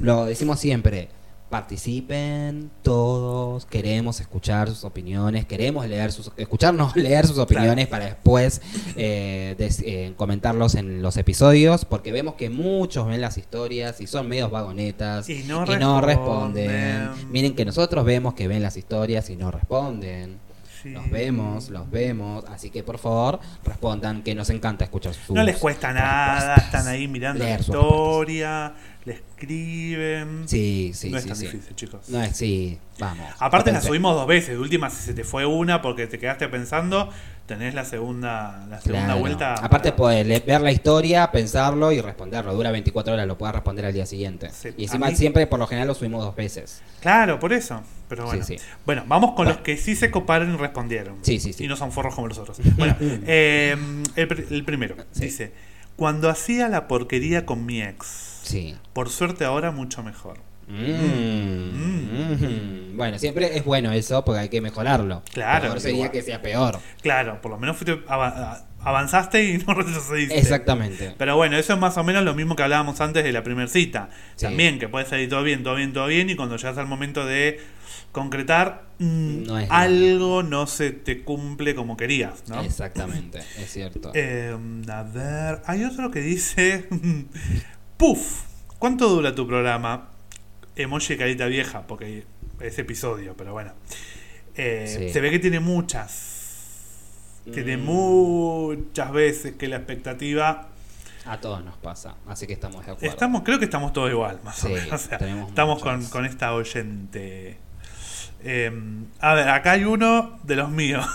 [0.00, 1.10] lo decimos siempre.
[1.54, 8.60] Participen todos, queremos escuchar sus opiniones, queremos leer sus, escucharnos leer sus opiniones para después
[8.96, 14.06] eh, des- eh, comentarlos en los episodios, porque vemos que muchos ven las historias y
[14.06, 16.02] son medios vagonetas Y no responden.
[16.02, 17.08] responden.
[17.30, 20.43] Miren que nosotros vemos que ven las historias y no responden.
[20.84, 20.90] Sí.
[20.90, 25.42] Los vemos, los vemos, así que por favor respondan, que nos encanta escuchar sus No
[25.42, 28.74] les cuesta nada, están ahí mirando la historia,
[29.06, 30.46] le escriben.
[30.46, 31.46] Sí, sí, no es sí, tan sí.
[31.46, 32.10] difícil, chicos.
[32.10, 33.26] No es, sí, vamos.
[33.38, 36.48] Aparte la subimos dos veces, de última si se te fue una porque te quedaste
[36.48, 37.08] pensando,
[37.46, 39.20] tenés la segunda, la segunda Claro.
[39.20, 39.54] vuelta.
[39.54, 42.54] Aparte puedes le- ver la historia, pensarlo y responderlo.
[42.54, 44.50] Dura 24 horas, lo puedes responder al día siguiente.
[44.50, 46.80] Sí, y encima mí- siempre, por lo general, lo subimos dos veces.
[47.00, 47.82] Claro, por eso.
[48.08, 48.44] Pero bueno.
[48.44, 48.64] Sí, sí.
[48.86, 49.50] Bueno, vamos con Bueno.
[49.52, 51.16] los que sí se coparon y respondieron.
[51.22, 51.64] Sí, sí, sí.
[51.64, 52.58] Y no son forros como los otros.
[52.76, 53.76] Bueno, eh,
[54.16, 55.52] el, pr- el primero dice:
[55.96, 58.74] Cuando hacía la porquería con mi ex, Sí.
[58.92, 60.38] por suerte ahora mucho mejor.
[60.66, 62.83] Mm, mm.
[62.94, 65.22] Bueno, siempre es bueno eso porque hay que mejorarlo.
[65.32, 66.10] Claro, Peor sería igual.
[66.10, 66.78] que sea peor.
[67.02, 70.38] Claro, por lo menos fuiste ava- avanzaste y no retrocediste.
[70.38, 71.14] Exactamente.
[71.18, 73.68] Pero bueno, eso es más o menos lo mismo que hablábamos antes de la primera
[73.68, 74.10] cita.
[74.36, 74.46] Sí.
[74.46, 77.24] También que puede salir todo bien, todo bien, todo bien, y cuando llegas al momento
[77.26, 77.60] de
[78.12, 82.60] concretar, mm, No algo no se te cumple como querías, ¿no?
[82.62, 84.12] Exactamente, es cierto.
[84.14, 84.56] Eh,
[84.88, 86.86] a ver, hay otro que dice,
[87.96, 88.42] puf,
[88.78, 90.10] ¿cuánto dura tu programa?
[90.76, 92.24] Emoji carita vieja, porque
[92.60, 93.72] es episodio, pero bueno.
[94.56, 95.12] Eh, Sí.
[95.12, 96.30] Se ve que tiene muchas.
[97.52, 97.84] Tiene Mm.
[97.84, 100.68] muchas veces que la expectativa
[101.26, 103.06] A todos nos pasa, así que estamos de acuerdo.
[103.10, 104.92] Estamos, creo que estamos todos igual, más o menos.
[104.92, 107.56] O sea, estamos con, con esta oyente.
[108.42, 108.70] Eh,
[109.20, 111.06] a ver, acá hay uno de los míos.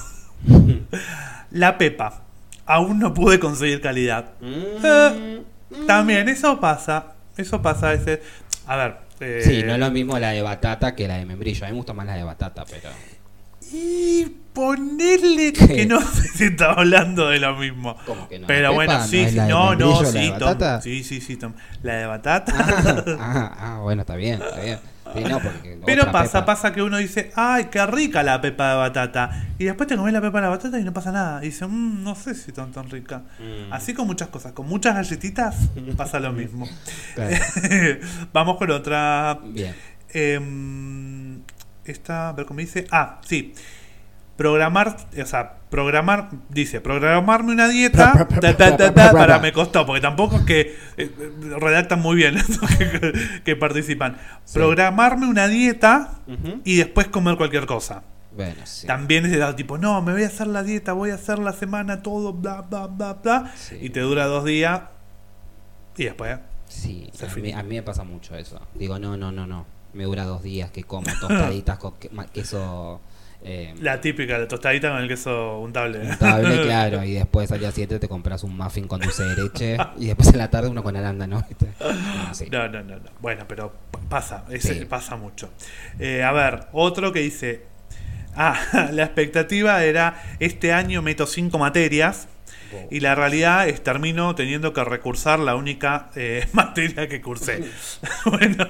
[1.51, 2.23] La Pepa.
[2.65, 4.31] Aún no pude conseguir calidad.
[4.41, 5.85] Mm.
[5.87, 7.13] También, eso pasa.
[7.37, 8.19] Eso pasa a veces.
[8.67, 8.97] A ver.
[9.19, 11.65] Eh, Sí, no es lo mismo la de batata que la de membrillo.
[11.65, 12.89] A mí me gusta más la de batata, pero.
[13.71, 17.95] Y ponerle que no sé si está hablando de lo mismo.
[18.05, 18.47] ¿Cómo que no?
[18.47, 20.81] Pero ¿Pepa bueno, no sí, es sí, no, no, membrillo, la de sí, Tom.
[20.81, 21.53] Sí, sí, sí, Tom.
[21.83, 22.53] La de batata.
[22.57, 24.79] Ah, ah, ah, bueno, está bien, está bien.
[25.15, 26.45] Sí, no, porque Pero pasa, pepa.
[26.45, 29.47] pasa que uno dice, ay, qué rica la pepa de batata.
[29.57, 31.41] Y después te comes la pepa de la batata y no pasa nada.
[31.43, 33.23] Y dice, "Mm, no sé si tan tan rica.
[33.39, 33.73] Mm.
[33.73, 34.53] Así con muchas cosas.
[34.53, 35.55] Con muchas galletitas
[35.97, 36.67] pasa lo mismo.
[38.33, 39.39] Vamos con otra.
[39.45, 39.75] Bien.
[40.11, 41.41] Em,
[41.85, 42.85] esta, a ver cómo dice.
[42.91, 43.53] Ah, sí.
[44.39, 48.25] Programar, o sea, programar, dice, programarme una dieta.
[48.39, 51.11] Ta, ta, ta, para me costó, porque tampoco es que eh,
[51.59, 54.17] redactan muy bien los que, que participan.
[54.45, 54.53] Sí.
[54.53, 56.21] Programarme una dieta
[56.63, 58.03] y después comer cualquier cosa.
[58.33, 58.87] Bueno, sí.
[58.87, 61.37] También es de edad tipo, no, me voy a hacer la dieta, voy a hacer
[61.39, 63.51] la semana, todo, bla, bla, bla, bla.
[63.57, 63.77] Sí.
[63.81, 64.83] Y te dura dos días
[65.97, 66.39] y después.
[66.69, 68.61] Sí, a mí, a mí me pasa mucho eso.
[68.73, 69.65] Digo, no, no, no, no.
[69.91, 71.95] me dura dos días que como tostaditas con
[72.31, 73.01] queso
[73.43, 75.99] eh, La típica, la tostadita con el queso untable.
[76.09, 79.77] untable, claro, y después al día siguiente te compras un muffin con dulce de leche
[79.97, 81.45] y después en la tarde uno con arándano.
[82.33, 82.47] sí.
[82.51, 83.09] No, no, no, no.
[83.19, 83.73] Bueno, pero
[84.09, 84.85] pasa, ese Sí.
[84.85, 85.49] pasa mucho.
[85.99, 87.63] Eh, a ver, otro que dice.
[88.35, 88.55] Ah,
[88.93, 92.27] la expectativa era este año meto cinco materias
[92.91, 97.63] y la realidad es termino teniendo que recursar la única eh, materia que cursé.
[98.25, 98.67] bueno,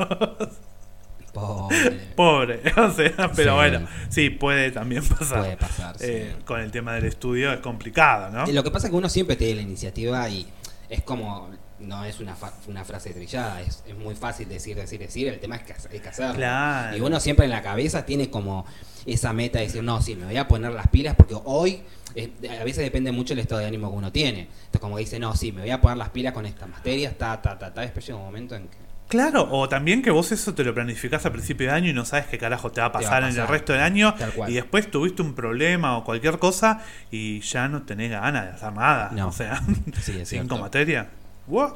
[2.15, 2.62] Pobre.
[2.78, 3.56] o sea, pero Sí.
[3.56, 5.39] bueno, sí, puede también pasar.
[5.39, 6.06] Puede pasar, sí.
[6.08, 8.46] Eh, con el tema del estudio es complicado, ¿no?
[8.52, 10.48] Lo que pasa es que uno siempre tiene la iniciativa y
[10.89, 15.00] es como, no es una, fa- una frase trillada, es, es muy fácil decir, decir,
[15.00, 16.36] decir, el tema es que, hay que hacerlo.
[16.36, 16.98] Claro.
[16.98, 18.65] Y uno siempre en la cabeza tiene como
[19.06, 21.82] esa meta de decir, no, sí, me voy a poner las pilas porque hoy,
[22.15, 24.42] eh, a veces depende mucho el estado de ánimo que uno tiene.
[24.42, 27.42] Entonces como dice, no, sí, me voy a poner las pilas con estas materias, ta,
[27.42, 28.88] ta, ta, ta, después llega un momento en que...
[29.10, 32.06] Claro, o también que vos eso te lo planificás a principio de año y no
[32.06, 34.13] sabes qué carajo te va a Te va a pasar, en el resto del año
[34.13, 34.52] Tal cual.
[34.52, 38.72] y después tuviste un problema o cualquier cosa y ya no tenés ganas de hacer
[38.74, 39.10] nada.
[39.13, 39.28] No.
[39.30, 39.62] O sea,
[40.02, 40.58] Sí, cinco cierto.
[40.60, 41.08] materias.
[41.48, 41.74] What?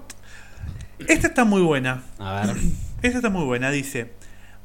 [1.07, 2.03] Esta está muy buena.
[2.19, 2.55] A ver,
[3.01, 4.13] Esta está muy buena, dice.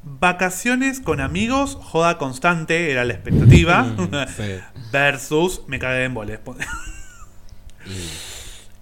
[0.03, 3.81] Vacaciones con amigos, joda constante, era la expectativa.
[3.83, 4.59] Mm, sí.
[4.91, 6.39] Versus me cagué en boles.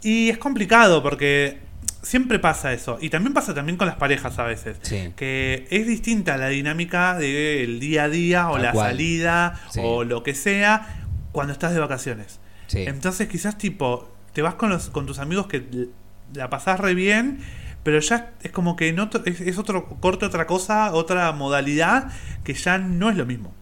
[0.04, 1.60] Y- Y es complicado porque
[2.08, 2.98] siempre pasa eso.
[3.02, 4.78] Y también pasa también con las parejas a veces.
[4.82, 5.14] Sí.
[5.16, 8.92] Que es distinta la dinámica del día a día o Tal la cual.
[8.92, 9.80] salida Sí.
[9.84, 12.40] o lo que sea cuando estás de vacaciones.
[12.68, 12.84] sí.
[12.88, 15.88] Entonces quizás tipo, te vas con, los, con tus amigos que
[16.34, 17.40] la pasás re bien,
[17.84, 22.10] pero ya es como que no to- es, es otro corte, otra cosa, otra modalidad
[22.44, 23.54] que ya no es lo mismo.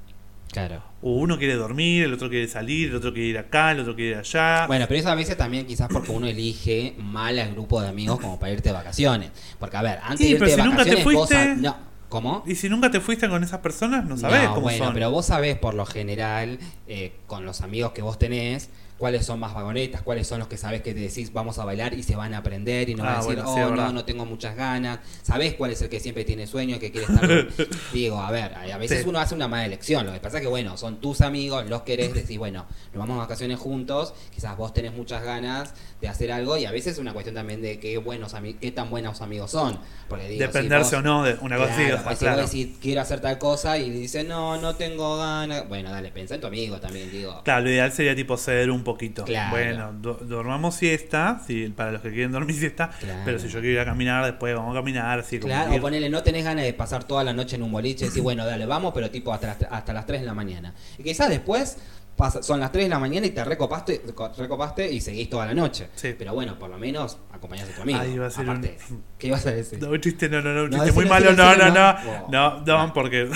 [0.52, 0.82] Claro.
[1.08, 3.94] O uno quiere dormir, el otro quiere salir, el otro quiere ir acá, el otro
[3.96, 4.66] quiere ir allá.
[4.66, 8.20] Bueno, pero eso a veces también quizás porque uno elige mal al grupo de amigos
[8.20, 9.30] como para irte de vacaciones.
[9.60, 11.36] Porque a ver, antes Sí, de irte pero de si nunca te vacaciones vos fuiste-
[11.54, 11.76] sab- no,
[12.10, 12.44] ¿Cómo?
[12.48, 14.94] Y si nunca te fuiste con esas personas, no sabes cómo bueno, son.
[14.96, 19.40] pero vos sabés por lo general, eh, con los amigos que vos tenés, cuáles son
[19.40, 22.16] más vagonetas, cuáles son los que sabés que te decís vamos a bailar y se
[22.16, 24.06] van a aprender y no Ah, van a decir, bueno, sí, es oh, no, no
[24.06, 25.00] tengo muchas ganas.
[25.22, 27.28] Sabés cuál es el que siempre tiene sueño, que quiere estar.
[27.28, 27.48] con-
[27.94, 29.10] Digo, a ver, a veces Sí.
[29.10, 30.06] uno hace una mala elección.
[30.06, 33.18] Lo que pasa es que, bueno, son tus amigos, los querés, decís, bueno, nos vamos
[33.18, 37.00] a vacaciones juntos, quizás vos tenés muchas ganas de hacer algo y a veces es
[37.00, 39.78] una cuestión también de qué buenos qué tan buenos amigos son.
[40.08, 42.42] Porque digo, si Dependerse vos- o no de una cosa así, Claro, pues si claro.
[42.44, 45.68] decís quiero hacer tal cosa y dice no, no tengo ganas.
[45.68, 47.42] Bueno, dale, pensá en tu amigo también, digo.
[47.44, 49.26] Claro, lo ideal sería tipo ceder un poquito.
[49.26, 49.52] Claro.
[49.52, 53.22] Bueno, dormamos siesta, sí, para los que quieren dormir siesta, Claro.
[53.26, 55.80] pero si yo quiero ir a caminar, después vamos a caminar, así como Claro, ir-
[55.80, 58.24] o ponele, no tenés ganas de pasar toda la noche en un boliche y decís,
[58.24, 60.74] bueno, dale, vamos, pero tipo hasta las, hasta las 3 de la mañana.
[60.98, 61.78] Y quizás después
[62.16, 65.46] pasa- son las 3 de la mañana y te recopaste, co- recopaste y seguís toda
[65.48, 65.90] la noche.
[65.96, 66.16] Sí.
[66.18, 68.00] Pero bueno, por lo menos acompañás a tu amigo.
[68.02, 69.82] Ah, iba a ser Aparte, un- ¿qué ibas a decir?
[69.82, 72.30] No, un chiste, no, no, no, un No, chiste muy decilo, malo, no, no, no,
[72.30, 72.60] no.
[72.66, 73.30] no, no, porque,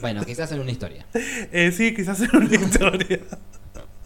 [0.00, 1.06] Bueno, quizás en una historia.
[1.52, 3.20] eh, sí, quizás en una historia,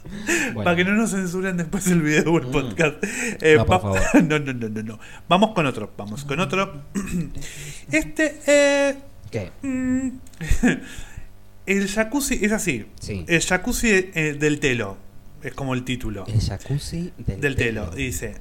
[0.04, 0.64] Bueno.
[0.64, 2.50] para que no nos censuren después el video o el Mm.
[2.52, 2.96] podcast.
[3.40, 4.00] Eh, No, por va- favor.
[4.24, 6.82] no, no, no, no, no, vamos con otro, vamos con otro.
[7.90, 8.96] Este, eh,
[9.30, 9.50] ¿Qué?
[9.62, 10.08] mm,
[11.66, 13.24] el jacuzzi es así, Sí.
[13.28, 14.96] el jacuzzi eh, del telo,
[15.42, 16.24] es como el título.
[16.26, 17.90] El jacuzzi del, del telo.
[17.90, 18.36] Dice,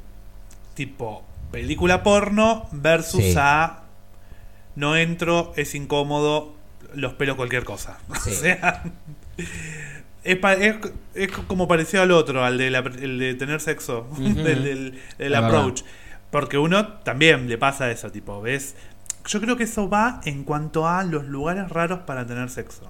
[0.74, 3.34] tipo, película porno versus Sí.
[3.38, 3.84] a
[4.76, 6.56] no entro, es incómodo,
[6.96, 8.00] los pelos cualquier cosa.
[8.24, 8.30] Sí.
[8.32, 8.84] O sea,
[10.24, 10.76] es, es,
[11.16, 14.64] es como parecido al otro, al de, la- el de tener sexo, del,
[15.18, 15.82] del- approach.
[16.32, 18.76] Porque uno también le pasa eso, tipo, ¿ves?
[19.28, 22.90] Yo creo que eso va en cuanto a los lugares raros para tener sexo.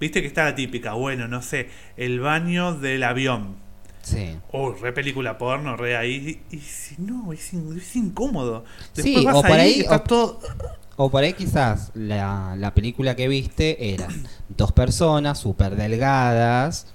[0.00, 3.56] Viste que está la típica, bueno, no sé, el baño del avión.
[4.02, 4.36] Sí.
[4.52, 6.42] Oh, re película porno, re ahí.
[6.50, 8.64] Y, si no, es, in- es incómodo.
[8.92, 10.40] Sí, vas o por ahí, ahí, o- todo.
[10.96, 16.86] O por ahí quizás la, la película que viste eran dos personas súper delgadas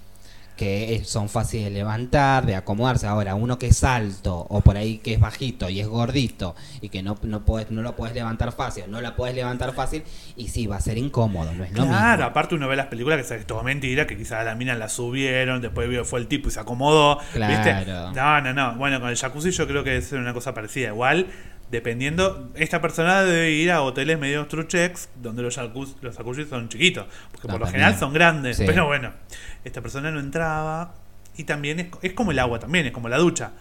[0.58, 3.08] que son fáciles de levantar, de acomodarse.
[3.08, 6.90] Ahora, uno que es alto o por ahí que es bajito y es gordito y
[6.90, 10.04] que no, no, podés, no lo puedes levantar fácil, no la puedes levantar fácil
[10.36, 12.26] y sí, va a ser incómodo, no es lo Claro, mismo.
[12.26, 14.88] aparte uno ve las películas que es todo mentira, que quizás a la mina la
[14.88, 17.18] subieron, después vio fue el tipo y se acomodó.
[17.18, 17.34] ¿viste?
[17.40, 18.12] Claro.
[18.12, 18.76] No, no, no.
[18.76, 20.90] Bueno, con el jacuzzi yo creo que ser una cosa parecida.
[20.90, 21.26] Igual,
[21.72, 26.70] dependiendo, esta persona debe ir a hoteles medio truchex, donde los jacuzzi, los jacuzzi son
[26.70, 27.72] chiquitos, porque por lo también.
[27.84, 28.58] general son grandes.
[28.58, 28.64] Sí.
[28.68, 29.12] Pero bueno,
[29.64, 30.94] esta persona no entraba.
[31.38, 33.52] Y también es, es como el agua, también es como la ducha.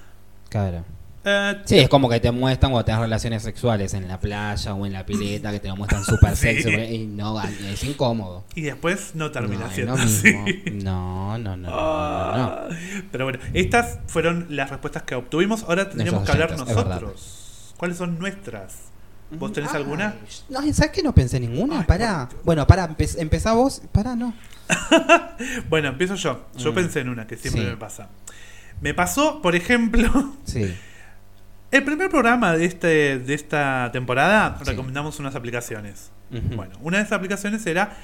[0.48, 0.84] Claro.
[1.24, 4.86] Eh, Sí, es como que te muestran cuando tenés relaciones sexuales en la playa o
[4.86, 6.46] en la pileta, que te lo muestran súper Sí.
[6.62, 8.44] sexy y no, es incómodo.
[8.56, 10.34] y después no termina no, siendo así.
[10.82, 11.68] No, no, no.
[11.70, 12.68] Ah,
[13.12, 15.62] Pero bueno, estas fueron las respuestas que obtuvimos.
[15.64, 17.00] Ahora tendríamos que Nuestros hablar oyentes, es verdad.
[17.02, 17.36] nosotros.
[17.80, 18.74] ¿Cuáles son nuestras?
[19.30, 20.16] ¿Vos tenés alguna?
[20.50, 21.78] No, ¿sabes que no pensé ninguna?
[21.78, 22.28] Ay, pará.
[22.28, 22.44] por.
[22.44, 23.80] Bueno, pará, empe- empezá vos.
[23.90, 24.34] Pará, no.
[25.70, 26.46] Bueno, empiezo yo.
[26.58, 26.74] Yo Mm.
[26.74, 27.68] pensé en una que siempre Sí.
[27.70, 28.10] me pasa.
[28.82, 30.74] Me pasó, por ejemplo, Sí.
[31.70, 34.58] el primer programa de, este, de esta temporada.
[34.58, 34.64] Sí.
[34.70, 36.10] Recomendamos unas aplicaciones.
[36.54, 37.96] Bueno, una de esas aplicaciones era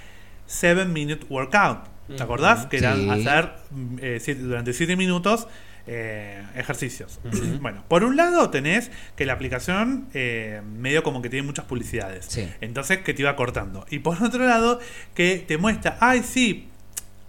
[0.47, 1.81] 7 Minute Workout.
[2.17, 2.65] ¿Te acordás?
[2.67, 3.11] Que era Sí.
[3.11, 5.49] hacer mm, eh, siete- durante 7 minutos
[5.87, 7.19] eh, ejercicios.
[7.61, 12.27] Bueno, por un lado tenés que la aplicación eh, medio como que tiene muchas publicidades.
[12.29, 12.49] Sí.
[12.61, 13.87] Entonces que te iba cortando.
[13.91, 14.81] Y por otro lado
[15.15, 16.69] que te muestra, ay sí,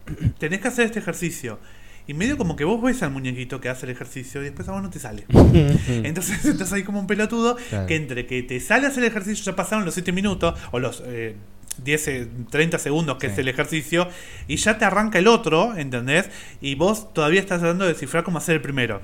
[0.40, 1.60] tenés que hacer este ejercicio.
[2.10, 4.72] Y medio como que vos ves al muñequito que hace el ejercicio y después a
[4.72, 5.26] vos no te sale.
[5.88, 7.86] Entonces estás ahí como un pelotudo Claro.
[7.86, 10.80] que entre que te sale a hacer el ejercicio ya pasaron los 7 minutos o
[10.80, 11.36] los eh,
[11.84, 13.34] 10, eh, 30 segundos que Sí.
[13.34, 14.08] es el ejercicio
[14.48, 16.30] y ya te arranca el otro, ¿entendés?
[16.62, 19.02] Y vos todavía estás tratando de descifrar cómo hacer el primero.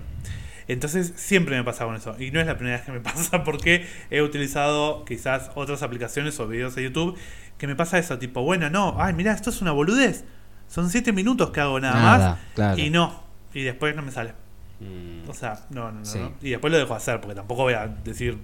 [0.68, 2.16] Entonces siempre me pasa con eso.
[2.20, 6.40] Y no es la primera vez que me pasa porque he utilizado quizás otras aplicaciones
[6.40, 7.18] o videos de YouTube
[7.58, 10.26] que me pasa eso, tipo, bueno, no, ay, mira, esto es una boludez.
[10.68, 12.78] Son 7 minutos que hago nada, Nada, más claro.
[12.82, 13.24] y no.
[13.54, 14.34] Y después no me sale.
[14.80, 15.30] Mm.
[15.30, 16.18] O sea, no, no, no, Sí.
[16.20, 16.34] no.
[16.42, 18.40] Y después lo dejo hacer, porque tampoco voy a decir.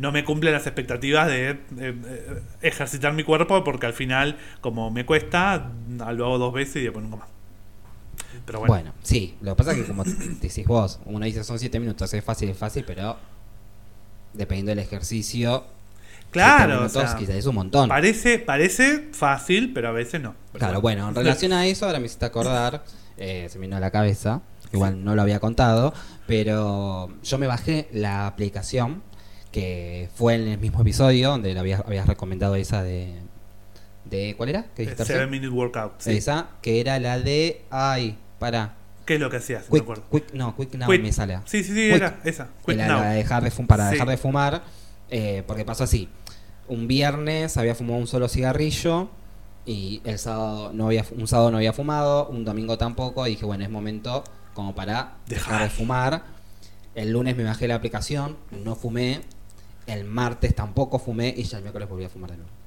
[0.00, 5.04] No me cumplen las expectativas de, eh, ejercitar mi cuerpo, porque al final, como me
[5.04, 7.28] cuesta, lo hago dos veces y después nunca más.
[8.46, 10.04] Pero bueno, Bueno, sí, lo que pasa es que como
[10.40, 13.18] decís vos, uno dice son 7 minutos, es fácil, es fácil, pero
[14.32, 15.64] dependiendo del ejercicio,
[16.12, 17.88] siete claro, o minutos sea, quizás es un montón.
[17.88, 20.34] parece, parece fácil, pero a veces no.
[20.52, 22.84] Pero Claro, bueno, en relación a eso, ahora me hiciste acordar,
[23.18, 24.40] eh, se me vino a la cabeza,
[24.72, 25.92] igual no lo había contado,
[26.26, 29.02] pero yo me bajé la aplicación
[29.52, 33.14] que fue en el mismo episodio donde lo habías, habías recomendado esa de,
[34.04, 34.34] de.
[34.36, 34.62] ¿Cuál era?
[34.76, 35.30] ¿Qué dijiste 7 recién?
[35.30, 35.92] Minute Workout.
[35.98, 36.12] sí.
[36.16, 37.62] Esa, que era la de.
[37.70, 38.74] Ay, para.
[39.06, 39.64] ¿Qué es lo que hacías?
[39.64, 40.04] No Quick, acuerdo.
[40.10, 41.02] quick, no, Quick Now Quick.
[41.02, 41.38] me sale.
[41.46, 41.94] Sí, sí, sí, Quick.
[41.96, 42.48] era esa.
[42.64, 43.00] Quick la, Now.
[43.00, 43.92] la de dejar de para Sí.
[43.94, 44.62] dejar de fumar,
[45.10, 46.08] eh, porque pasó así.
[46.68, 49.10] Un viernes había fumado un solo cigarrillo
[49.66, 53.44] y el sábado no había un sábado no había fumado, un domingo tampoco, y dije,
[53.44, 54.22] bueno, es momento
[54.54, 55.62] como para dejar, Dejar.
[55.64, 56.22] de fumar.
[56.94, 59.20] El lunes me bajé la aplicación, no fumé.
[59.90, 62.59] El martes tampoco fumé y ya el miércoles volví a fumar de nuevo.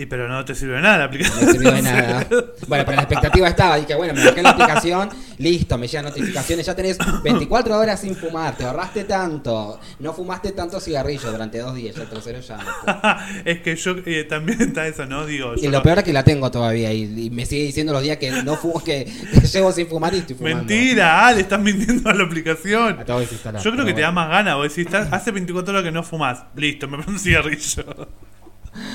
[0.00, 1.44] Y pero no te sirve de nada la No aplicación.
[1.44, 2.26] me sirvió de nada.
[2.68, 3.76] Bueno, pero la expectativa estaba.
[3.78, 5.08] Dije, bueno, me bajé la aplicación,
[5.38, 6.64] listo, me llegan notificaciones.
[6.66, 11.74] Ya tenés 24 horas sin fumar, te ahorraste tanto, no fumaste tantos cigarrillos durante dos
[11.74, 11.96] días.
[11.96, 12.58] Ya el tercero ya.
[12.58, 15.26] no es que yo eh, también está eso, ¿no?
[15.26, 17.64] Digo, Y yo lo no- peor es que la tengo todavía y, y me sigue
[17.64, 20.58] diciendo los días que no fumo, que, que llevo sin fumar y estoy fumando.
[20.58, 22.98] Mentira, ah, le están mintiendo a la aplicación.
[23.04, 26.04] Yo creo que te da más ganas, vos decís, "Estás- hace 24 horas que no
[26.04, 28.08] fumas, listo, me prendo un cigarrillo.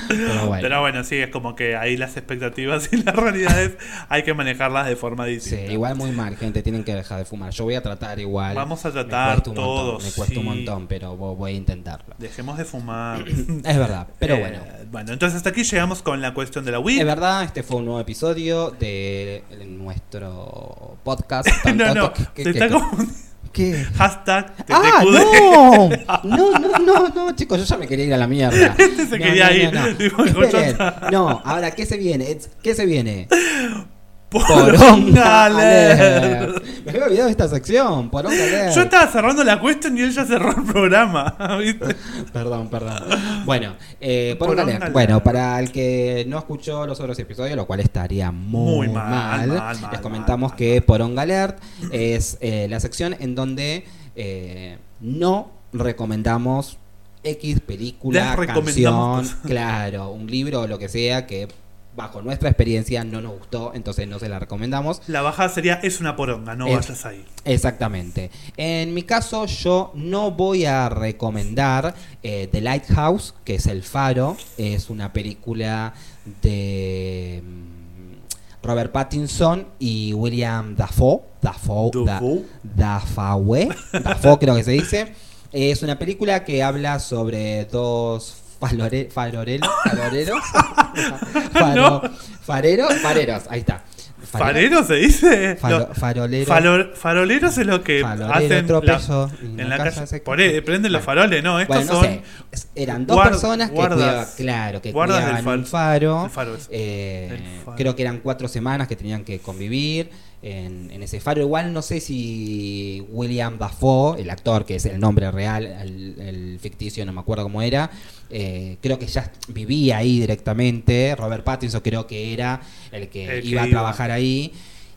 [0.08, 0.62] Pero bueno.
[0.62, 3.76] Pero bueno, sí, es como que ahí las expectativas y las realidades
[4.08, 5.72] hay que manejarlas de forma Sí, distinta.
[5.72, 7.50] igual muy mal, gente, tienen que dejar de fumar.
[7.52, 8.54] Yo voy a tratar igual.
[8.54, 10.48] Vamos a Me tratar cuesta un montón, todos, me cuesta un sí.
[10.48, 12.14] montón, pero vo- voy a intentarlo.
[12.18, 13.24] Dejemos de fumar.
[13.64, 14.58] Es verdad, pero Eh, bueno.
[14.90, 17.00] Bueno, entonces hasta aquí llegamos con la cuestión de la Wii.
[17.00, 21.48] Es verdad, este fue un nuevo episodio de nuestro podcast.
[21.62, 23.14] Tan- no, no, que- te que- está que- confundiendo.
[23.54, 23.86] ¿Qué?
[23.96, 25.88] Hashtag ¡Ah, no!
[26.24, 28.74] No, no, no, no, chicos, yo ya me quería ir a la mierda.
[28.78, 29.54] Este se No, quería no,
[29.88, 30.76] ir.
[31.12, 32.36] no, ahora, ¿qué se viene?
[32.62, 33.28] ¿Qué se viene?
[34.34, 36.64] Poronga alert.
[36.84, 38.74] Me había olvidado de esta sección, Poronga Alert.
[38.74, 41.36] Yo estaba cerrando la cuestión y él ya cerró el programa.
[41.58, 41.94] ¿viste?
[42.32, 43.02] Perdón, perdón.
[43.44, 44.82] Bueno, eh, Poronga Poronga Alert.
[44.82, 44.92] Alert.
[44.92, 49.10] Bueno, para el que no escuchó los otros episodios, lo cual estaría muy, Muy mal,
[49.10, 51.58] mal, mal, mal, les comentamos mal, que Poronga Alert
[51.92, 53.84] es eh, la sección en donde
[54.16, 56.78] eh, no recomendamos
[57.22, 61.48] X película, canción, claro, un libro o lo que sea que
[61.96, 65.00] bajo nuestra experiencia no nos gustó, entonces no se la recomendamos.
[65.06, 67.24] La bajada sería es una poronga, no Es- vayas ahí.
[67.44, 68.30] Exactamente.
[68.56, 74.36] En mi caso, yo no voy a recomendar eh, The Lighthouse, que es El Faro.
[74.58, 75.94] Es una película
[76.42, 81.20] de mm, Robert Pattinson y William Dafoe.
[81.42, 81.90] Dafoe.
[82.04, 82.44] Da- Dafoe.
[82.62, 83.68] Dafoe.
[84.02, 85.14] Dafoe creo que se dice.
[85.52, 89.68] Es una película que habla sobre dos falore- farorelos.
[89.84, 90.40] Faroreros.
[91.52, 92.02] Faro- No.
[92.42, 92.94] Fareros.
[92.94, 93.42] Fareros.
[93.48, 93.82] Ahí está.
[94.24, 95.56] ¿Farero se dice?
[95.56, 96.46] Faro- farolero.
[96.46, 100.06] falo- faroleros es lo que Farolero, hacen tropezo, la- en la casa calle.
[100.08, 102.66] se- Por prenden los faroles, no, estos Bueno, no son sé.
[102.74, 106.24] Eran dos guard- personas que guardas- cuidaban, claro, que cuidaban un fal- faro.
[106.24, 107.76] el faro eh, el faro.
[107.76, 110.10] Creo que eran cuatro semanas que tenían que convivir
[110.44, 111.40] en, en ese faro.
[111.40, 116.58] Igual no sé si William Dafoe, el actor, que es el nombre real, el, el
[116.60, 117.90] ficticio, no me acuerdo cómo era,
[118.30, 121.16] eh, creo que ya vivía ahí directamente.
[121.16, 122.60] Robert Pattinson creo que era
[122.92, 123.70] el que El que iba a iba.
[123.78, 124.52] trabajar ahí.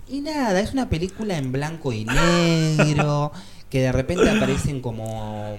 [0.10, 3.32] Y nada, es una película en blanco y negro,
[3.70, 5.58] que de repente aparecen como...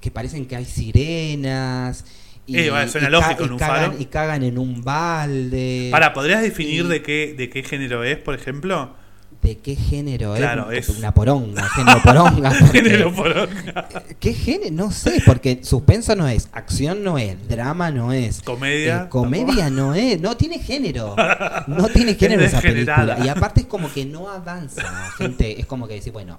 [0.00, 2.04] que parecen que hay sirenas.
[2.46, 4.82] Y, Eh, bueno, suena y lógico ca- en y un cagan, y cagan en un
[4.82, 5.88] balde.
[5.90, 8.94] Para, ¿podrías definir de qué, de qué género es, por ejemplo?
[9.42, 10.88] ¿De qué género Claro, es?
[10.88, 12.50] es- Una poronga, género poronga.
[12.60, 13.88] porque- Género poronga.
[14.20, 14.72] ¿Qué género?
[14.74, 18.42] No sé, porque suspenso no es, acción no es, drama no es.
[18.42, 19.02] Comedia.
[19.04, 21.14] Eh, comedia no es, no tiene género.
[21.68, 23.14] No tiene género Es esa degenerada.
[23.14, 23.26] película.
[23.26, 24.82] Y aparte es como que no avanza,
[25.18, 25.60] gente.
[25.60, 26.38] Es como que decir, bueno,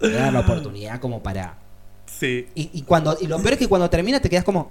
[0.00, 1.56] voy a dar la oportunidad como para.
[2.06, 2.46] Sí.
[2.54, 4.68] Y, y cuando y lo peor es que cuando termina te quedas como.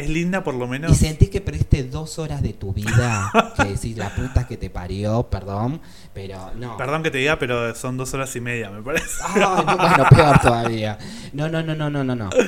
[0.00, 0.92] Es linda por lo menos.
[0.92, 3.30] Y sentís que perdiste dos horas de tu vida.
[3.56, 5.80] Que decís, la puta que te parió, perdón.
[6.12, 6.76] Pero no.
[6.76, 9.06] Perdón que te diga, pero son dos horas y media, me parece.
[9.26, 10.98] Ay, no, bueno, peor todavía.
[11.32, 12.14] No, no, no, no, no, no.
[12.14, 12.30] no.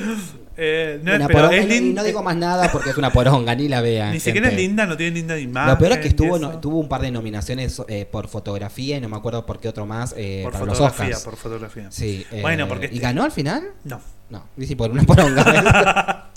[0.61, 2.01] Eh, no, Una poronga, es y linda.
[2.01, 4.11] no digo más nada porque es una poronga, ni la vean.
[4.11, 5.71] Ni siquiera es linda, no tiene linda imagen.
[5.71, 8.97] Lo peor es que estuvo, y no- tuvo un par de nominaciones eh, por fotografía
[8.97, 11.23] y no me acuerdo por qué otro más eh, por para los fotografía, Oscars.
[11.23, 11.87] por fotografía.
[11.91, 13.69] Sí, eh, Bueno, porque ¿Y este- ganó al final?
[13.85, 14.01] No.
[14.29, 16.29] No, dice por una poronga.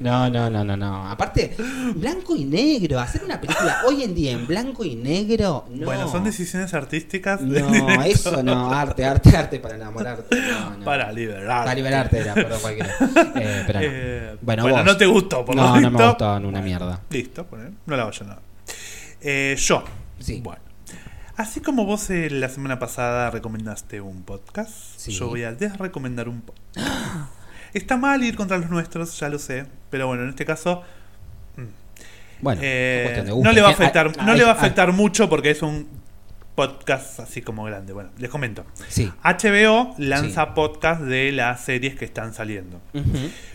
[0.00, 1.08] No, no, no, no, no.
[1.08, 1.54] Aparte,
[1.94, 2.98] blanco y negro.
[3.00, 5.86] Hacer una película hoy en día en blanco y negro, no.
[5.86, 7.40] Bueno, son decisiones artísticas.
[7.40, 8.72] No, eso no.
[8.72, 10.36] Arte, arte, arte para enamorarte.
[10.40, 10.84] No, no.
[10.84, 11.64] Para liberar.
[11.64, 12.94] Para liberarte era, perdón, cualquiera.
[13.40, 13.86] Eh, pero no.
[13.86, 14.84] Eh, Bueno, bueno, vos.
[14.86, 17.00] no te gustó, por lo No, no me gustó en una mierda.
[17.10, 17.46] Listo,
[17.86, 18.40] no la vaya nada.
[19.20, 19.84] Eh, yo.
[20.18, 20.40] Sí.
[20.42, 20.60] Bueno.
[21.36, 25.12] Así como vos eh, la semana pasada recomendaste un podcast, Sí.
[25.12, 26.88] yo voy a desrecomendar un podcast.
[27.74, 30.82] Está mal ir contra los nuestros, ya lo sé, pero bueno, en este caso
[32.40, 35.62] Bueno, eh, no le va a afectar, no le va a afectar mucho porque es
[35.62, 35.88] un
[36.54, 37.92] podcast así como grande.
[37.92, 38.64] Bueno, les comento.
[38.88, 39.12] Sí.
[39.22, 42.80] HBO lanza podcast de las series que están saliendo.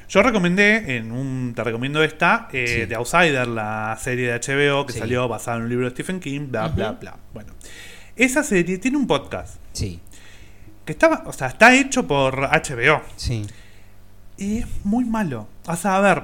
[0.09, 2.87] Yo recomendé, en un te recomiendo esta, eh, Sí.
[2.87, 4.99] The Outsider, la serie de HBO que Sí.
[4.99, 7.17] salió basada en un libro de Stephen King, bla, bla, bla.
[7.33, 7.53] Bueno,
[8.15, 9.99] esa serie tiene un podcast Sí,
[10.85, 13.45] que estaba, o sea, está hecho por HBO sí.
[14.37, 15.47] Y es muy malo.
[15.67, 16.23] O sea, a ver,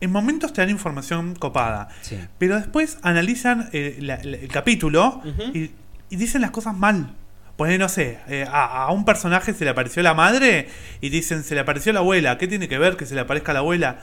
[0.00, 2.18] en momentos te dan información copada, Sí.
[2.38, 5.20] pero después analizan eh, la- la- el capítulo
[5.54, 5.70] y,
[6.10, 7.14] y dicen las cosas mal.
[7.56, 10.68] Pues no sé, eh, a, a un personaje se le apareció la madre
[11.00, 12.38] y dicen se le apareció la abuela.
[12.38, 13.98] ¿Qué tiene que ver que se le aparezca la abuela?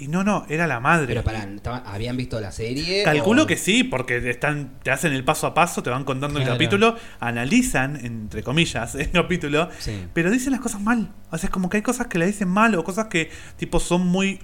[0.00, 1.06] Y no, no, era la madre.
[1.08, 3.02] Pero pará, ¿estaban- ¿habían visto la serie?
[3.02, 6.38] Calculo o- que sí, porque están, te hacen el paso a paso, te van contando
[6.40, 10.04] el capítulo, analizan, entre comillas, el capítulo, Sí.
[10.14, 11.10] pero dicen las cosas mal.
[11.30, 13.80] O sea, es como que hay cosas que la dicen mal o cosas que tipo
[13.80, 14.40] son muy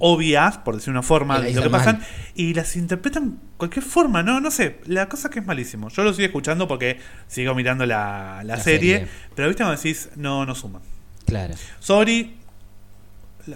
[0.00, 2.00] obvias, por decir una forma, de lo que pasan,
[2.36, 4.78] y las interpretan cualquier forma, no, no sé.
[4.86, 5.88] La cosa que es malísimo.
[5.88, 9.08] Yo lo sigo escuchando porque sigo mirando la, la La serie, serie.
[9.34, 10.82] pero viste cuando decís, no, no suman.
[11.26, 11.54] Claro.
[11.80, 12.36] Sorry.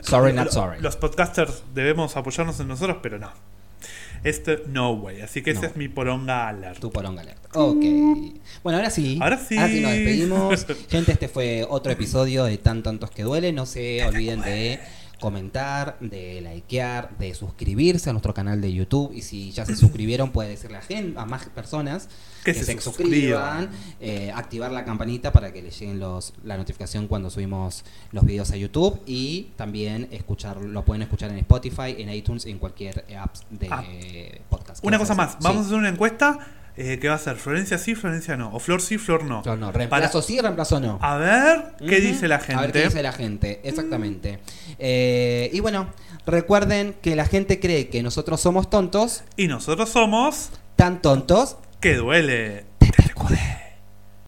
[0.02, 0.80] Sorry, not sorry.
[0.80, 3.30] Los podcasters debemos apoyarnos en nosotros, pero no.
[4.24, 5.20] Este, no way.
[5.20, 5.66] Así que ese No.
[5.68, 6.78] es mi poronga alert.
[6.78, 7.48] Tu poronga alerta.
[7.54, 7.82] Ok.
[8.62, 9.18] Bueno, ahora sí.
[9.20, 9.56] Ahora sí.
[9.56, 10.66] nos despedimos.
[10.90, 13.52] Gente, este fue otro episodio de Tan Tontos que Duele.
[13.52, 14.78] No se olviden de
[15.22, 19.12] comentar, de likear, de suscribirse a nuestro canal de YouTube.
[19.14, 22.08] Y si ya se suscribieron, puede decirle a, gen- a más personas
[22.44, 23.70] Que que, se se, suscriban.
[23.70, 23.70] suscriban.
[24.00, 28.50] eh, activar la campanita para que les lleguen los, la notificación cuando subimos los videos
[28.50, 29.00] a YouTube.
[29.06, 33.84] Y también escuchar, lo pueden escuchar en Spotify, en iTunes, en cualquier app de Ah.
[34.50, 34.84] podcast.
[34.84, 35.36] Una ¿Qué cosa más.
[35.40, 36.38] Vamos a hacer una encuesta
[36.76, 38.52] eh, que va a ser Florencia sí, Florencia no.
[38.54, 39.42] O Flor sí, Flor no.
[39.44, 40.98] No, no, reemplazo sí, reemplazo no.
[41.02, 42.54] A ver qué dice la gente.
[42.54, 44.38] A ver qué dice la gente, exactamente.
[44.78, 45.88] Eh, y bueno,
[46.26, 50.50] recuerden que la gente cree que nosotros somos tontos, Y nosotros somos.
[50.76, 52.64] tan tontos Que duele.
[52.78, 53.61] te.